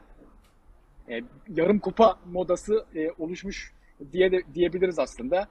e, 1.10 1.20
yarım 1.48 1.78
kupa 1.78 2.18
modası 2.32 2.84
e, 2.94 3.10
oluşmuş 3.18 3.72
diye 4.12 4.32
de, 4.32 4.42
diyebiliriz 4.54 4.98
aslında. 4.98 5.48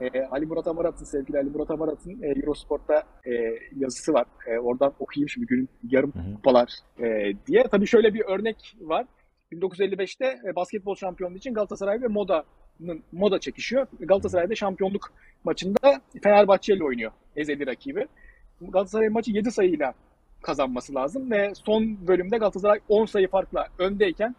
E, 0.00 0.20
Ali 0.22 0.46
Murat 0.46 0.66
Amarat'ın 0.66 1.04
sevgili 1.04 1.38
Ali 1.38 1.50
Murat 1.50 1.70
Amarat'ın 1.70 2.22
e, 2.22 2.26
Eurosport'ta 2.26 3.02
e, 3.26 3.58
yazısı 3.76 4.12
var. 4.12 4.26
E, 4.46 4.58
oradan 4.58 4.92
okuyayım 4.98 5.28
şimdi 5.28 5.46
günün 5.46 5.68
yarım 5.90 6.12
Hı 6.14 6.18
hı. 6.18 6.34
kupalar 6.34 6.72
e, 6.98 7.32
diye. 7.46 7.62
Tabii 7.70 7.86
şöyle 7.86 8.14
bir 8.14 8.24
örnek 8.24 8.76
var. 8.80 9.06
1955'te 9.52 10.40
e, 10.48 10.56
basketbol 10.56 10.94
şampiyonluğu 10.94 11.36
için 11.36 11.54
Galatasaray 11.54 12.02
ve 12.02 12.06
Moda'nın 12.06 13.02
Moda 13.12 13.38
çekişiyor. 13.38 13.86
Galatasaray'da 14.00 14.54
şampiyonluk 14.54 15.12
maçında 15.44 16.00
Fenerbahçe 16.22 16.74
ile 16.74 16.84
oynuyor 16.84 17.12
ezeli 17.36 17.66
rakibi. 17.66 18.06
Galatasaray 18.70 19.08
maçı 19.08 19.30
7 19.30 19.50
sayıyla 19.50 19.94
kazanması 20.42 20.94
lazım 20.94 21.30
ve 21.30 21.52
son 21.54 22.06
bölümde 22.06 22.38
Galatasaray 22.38 22.80
10 22.88 23.04
sayı 23.04 23.28
farkla 23.28 23.68
öndeyken 23.78 24.36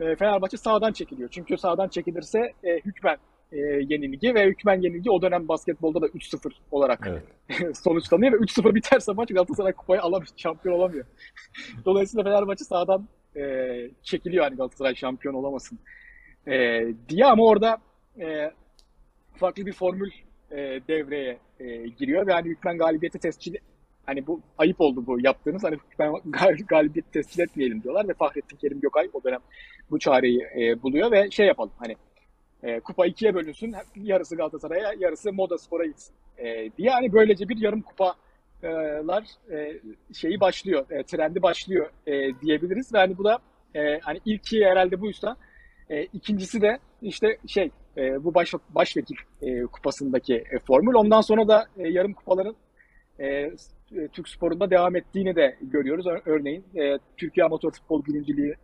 e, 0.00 0.16
Fenerbahçe 0.16 0.56
sağdan 0.56 0.92
çekiliyor. 0.92 1.28
Çünkü 1.32 1.58
sağdan 1.58 1.88
çekilirse 1.88 2.52
e, 2.64 2.76
hükmen 2.76 3.16
e, 3.52 3.58
yenilgi 3.58 4.34
ve 4.34 4.46
hükmen 4.46 4.80
yenilgi 4.80 5.10
o 5.10 5.22
dönem 5.22 5.48
basketbolda 5.48 6.02
da 6.02 6.06
3-0 6.06 6.52
olarak 6.70 7.08
Evet. 7.48 7.76
sonuçlanıyor 7.84 8.32
ve 8.32 8.36
3-0 8.36 8.74
biterse 8.74 9.12
maç 9.12 9.28
Galatasaray 9.28 9.72
kupayı 9.72 10.02
alamıyor, 10.02 10.28
şampiyon 10.36 10.74
olamıyor. 10.74 11.04
Dolayısıyla 11.84 12.24
Fenerbahçe 12.24 12.64
sağdan 12.64 13.08
e, 13.36 13.90
çekiliyor 14.02 14.44
hani 14.44 14.56
Galatasaray 14.56 14.94
şampiyon 14.94 15.34
olamasın 15.34 15.78
e, 16.46 16.86
diye 17.08 17.26
ama 17.26 17.44
orada 17.44 17.78
e, 18.20 18.52
farklı 19.36 19.66
bir 19.66 19.72
formül 19.72 20.10
e, 20.52 20.80
devreye 20.88 21.38
e, 21.60 21.88
giriyor 21.88 22.26
ve 22.26 22.32
hani 22.32 22.48
hükmen 22.48 22.78
galibiyeti 22.78 23.18
tescil 23.18 23.54
hani 24.06 24.26
bu 24.26 24.40
ayıp 24.58 24.80
oldu 24.80 25.06
bu 25.06 25.20
yaptığınız 25.20 25.64
hani 25.64 25.76
hükmen 25.90 26.08
gal- 26.08 26.66
galibiyeti 26.66 27.10
tescil 27.10 27.40
etmeyelim 27.40 27.82
diyorlar 27.82 28.08
ve 28.08 28.14
Fahrettin 28.14 28.56
Kerim 28.56 28.80
Gökay 28.80 29.10
o 29.12 29.24
dönem 29.24 29.40
bu 29.90 29.98
çareyi 29.98 30.40
e, 30.60 30.82
buluyor 30.82 31.10
ve 31.10 31.30
şey 31.30 31.46
yapalım 31.46 31.72
hani 31.78 31.96
e, 32.62 32.80
kupa 32.80 33.06
ikiye 33.06 33.34
bölünsün 33.34 33.74
yarısı 33.96 34.36
Galatasaray'a 34.36 34.92
yarısı 34.98 35.32
Moda 35.32 35.58
Spor'a 35.58 35.86
gitsin 35.86 36.14
e, 36.38 36.70
diye 36.78 36.90
hani 36.90 37.12
böylece 37.12 37.48
bir 37.48 37.58
yarım 37.58 37.82
kupalar 37.82 39.24
e, 39.50 39.80
şeyi 40.12 40.40
başlıyor, 40.40 40.90
e, 40.90 41.02
trendi 41.02 41.42
başlıyor 41.42 41.90
e, 42.06 42.40
diyebiliriz 42.40 42.94
ve 42.94 42.98
hani 42.98 43.18
bu 43.18 43.24
da 43.24 43.38
e, 43.74 43.98
hani 43.98 44.20
ilki 44.24 44.64
herhalde 44.64 45.00
buysa 45.00 45.36
e, 45.90 46.02
ikincisi 46.04 46.60
de 46.60 46.78
işte 47.02 47.38
şey 47.46 47.70
e, 47.96 48.24
bu 48.24 48.34
baş, 48.34 48.54
başvekil 48.70 49.16
e, 49.42 49.62
kupasındaki 49.62 50.34
e, 50.34 50.58
formül. 50.58 50.94
Ondan 50.94 51.20
sonra 51.20 51.48
da 51.48 51.66
e, 51.78 51.88
yarım 51.88 52.12
kupaların 52.12 52.56
e, 53.18 53.26
e, 53.26 53.52
Türk 54.12 54.28
sporunda 54.28 54.70
devam 54.70 54.96
ettiğini 54.96 55.36
de 55.36 55.56
görüyoruz. 55.62 56.06
Ör- 56.06 56.22
Örneğin 56.26 56.64
e, 56.74 56.98
Türkiye 57.16 57.46
Amatör 57.46 57.70
Futbol 57.70 58.04
Birinciliği 58.04 58.54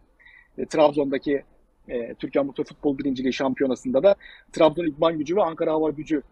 e, 0.58 0.66
Trabzon'daki 0.66 1.42
e, 1.88 2.14
Türkiye 2.14 2.40
Amatör 2.40 2.64
Futbol 2.64 2.98
Birinciliği 2.98 3.32
şampiyonasında 3.32 4.02
da 4.02 4.14
Trabzon 4.52 4.86
İdman 4.86 5.18
Gücü 5.18 5.36
ve 5.36 5.42
Ankara 5.42 5.72
Hava 5.72 5.90
Gücü 5.90 6.22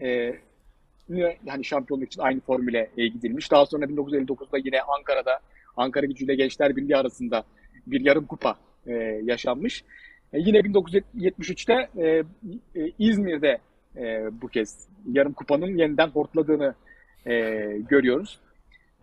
e, 0.00 0.34
ne- 1.08 1.36
yani 1.46 1.64
şampiyonluk 1.64 2.06
için 2.06 2.20
aynı 2.22 2.40
formüle 2.40 2.90
e, 2.96 3.08
gidilmiş. 3.08 3.50
Daha 3.50 3.66
sonra 3.66 3.84
1959'da 3.86 4.58
yine 4.58 4.80
Ankara'da 4.98 5.40
Ankara 5.76 6.06
Gücü 6.06 6.24
ile 6.24 6.34
Gençler 6.34 6.76
Birliği 6.76 6.96
arasında 6.96 7.44
bir 7.86 8.00
yarım 8.00 8.26
kupa 8.26 8.56
e, 8.86 8.92
yaşanmış. 9.24 9.84
E, 10.32 10.38
yine 10.38 10.58
1973'te 10.58 11.88
e, 11.96 12.24
e, 12.80 12.92
İzmir'de 12.98 13.58
e, 13.96 14.28
bu 14.42 14.48
kez 14.48 14.88
yarım 15.12 15.32
kupanın 15.32 15.76
yeniden 15.76 16.08
hortladığını 16.08 16.74
e, 17.26 17.32
görüyoruz. 17.88 18.40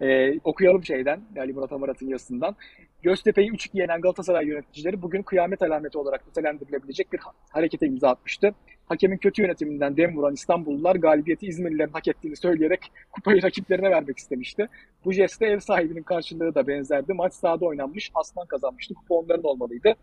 E, 0.02 0.40
okuyalım 0.44 0.86
şeyden, 0.86 1.22
Ali 1.40 1.54
Murat 1.54 1.72
Amarat'ın 1.72 2.08
yazısından. 2.08 2.56
Göztepe'yi 3.04 3.52
3-2 3.52 3.70
yenen 3.74 4.02
Galatasaray 4.02 4.48
yöneticileri 4.48 5.02
bugün 5.02 5.22
kıyamet 5.24 5.62
alameti 5.62 5.98
olarak 5.98 6.28
nitelendirilebilecek 6.28 7.13
bir 7.13 7.20
ha- 7.20 7.32
harekete 7.50 7.88
imza 7.88 8.10
atmıştı. 8.10 8.52
Hakemin 8.86 9.18
kötü 9.18 9.42
yönetiminden 9.42 9.98
dem 9.98 10.18
vuran 10.18 10.34
İstanbullular 10.34 10.96
galibiyeti 10.96 11.48
İzmirlilerin 11.48 11.92
hak 11.92 12.08
ettiğini 12.08 12.36
söyleyerek 12.36 12.92
kupayı 13.12 13.44
rakiplerine 13.44 13.92
vermek 13.92 14.18
istemişti. 14.18 14.68
Bu 15.06 15.13
jeste 15.13 15.46
ev 15.46 15.60
sahibinin 15.60 16.04
karşılığı 16.04 16.56
da 16.56 16.68
benzerdi. 16.68 17.13
Maç 17.13 17.34
sahada 17.34 17.66
oynanmış, 17.66 18.12
aslan 18.16 18.48
kazanmıştı. 18.48 18.94
Kupa 18.94 19.16
onların 19.16 19.44
olmalıydı. 19.44 19.96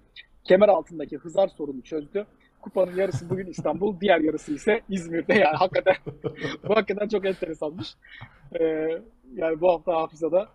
Kemer 0.44 0.68
altındaki 0.68 1.16
hızar 1.16 1.48
sorunu 1.48 1.82
çözdü. 1.82 2.26
Kupanın 2.60 2.96
yarısı 2.96 3.30
bugün 3.30 3.46
İstanbul, 3.46 3.94
diğer 4.00 4.20
yarısı 4.20 4.54
ise 4.54 4.80
İzmir'de. 4.88 5.34
Yani 5.34 5.56
hakikaten 5.56 5.96
bu 6.68 6.76
hakikaten 6.76 7.08
çok 7.08 7.26
enteresanmış. 7.26 7.94
Ee, 8.60 8.64
yani 9.34 9.60
bu 9.60 9.68
hafta 9.72 9.92
hafızada 9.92 10.48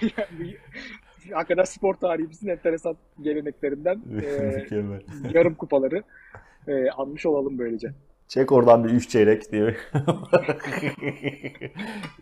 yani, 0.02 0.56
hakikaten 1.32 1.64
spor 1.64 1.94
tarihimizin 1.94 2.48
enteresan 2.48 2.96
geleneklerinden 3.22 4.02
e, 4.22 4.66
yarım 5.34 5.54
kupaları 5.54 6.02
e, 6.68 6.90
almış 6.90 7.26
olalım 7.26 7.58
böylece. 7.58 7.92
Çek 8.28 8.52
oradan 8.52 8.84
bir 8.84 8.90
üç 8.90 9.08
çeyrek 9.08 9.52
diye. 9.52 9.76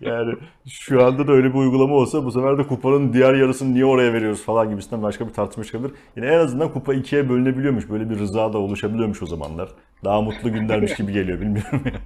Yani 0.01 0.35
şu 0.69 1.05
anda 1.05 1.29
da 1.29 1.33
öyle 1.33 1.49
bir 1.49 1.59
uygulama 1.59 1.95
olsa 1.95 2.25
bu 2.25 2.33
sefer 2.33 2.59
de 2.59 2.67
kupanın 2.67 3.13
diğer 3.13 3.35
yarısını 3.35 3.75
niye 3.75 3.85
oraya 3.85 4.13
veriyoruz 4.13 4.45
falan 4.45 4.71
gibisinden 4.71 5.03
başka 5.03 5.29
bir 5.29 5.33
tartışma 5.33 5.65
çıkabilir. 5.65 5.93
Yine 6.17 6.27
en 6.27 6.39
azından 6.39 6.73
kupa 6.73 6.95
ikiye 6.95 7.29
bölünebiliyormuş. 7.29 7.91
Böyle 7.91 8.11
bir 8.11 8.19
rıza 8.19 8.53
da 8.53 8.59
oluşabiliyormuş 8.59 9.23
o 9.23 9.27
zamanlar. 9.27 9.69
Daha 10.05 10.23
mutlu 10.23 10.53
günlermiş 10.53 10.95
gibi 10.95 11.13
geliyor 11.13 11.41
bilmiyorum 11.41 11.83
ya. 11.85 12.01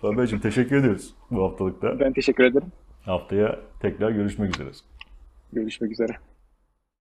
Fabio'cum 0.00 0.40
teşekkür 0.40 0.76
ediyoruz 0.76 1.14
bu 1.30 1.42
haftalıkta. 1.42 2.00
Ben 2.00 2.12
teşekkür 2.12 2.44
ederim. 2.44 2.68
Haftaya 3.02 3.60
tekrar 3.80 4.10
görüşmek 4.10 4.54
üzere. 4.54 4.68
Görüşmek 5.52 5.92
üzere. 5.92 6.12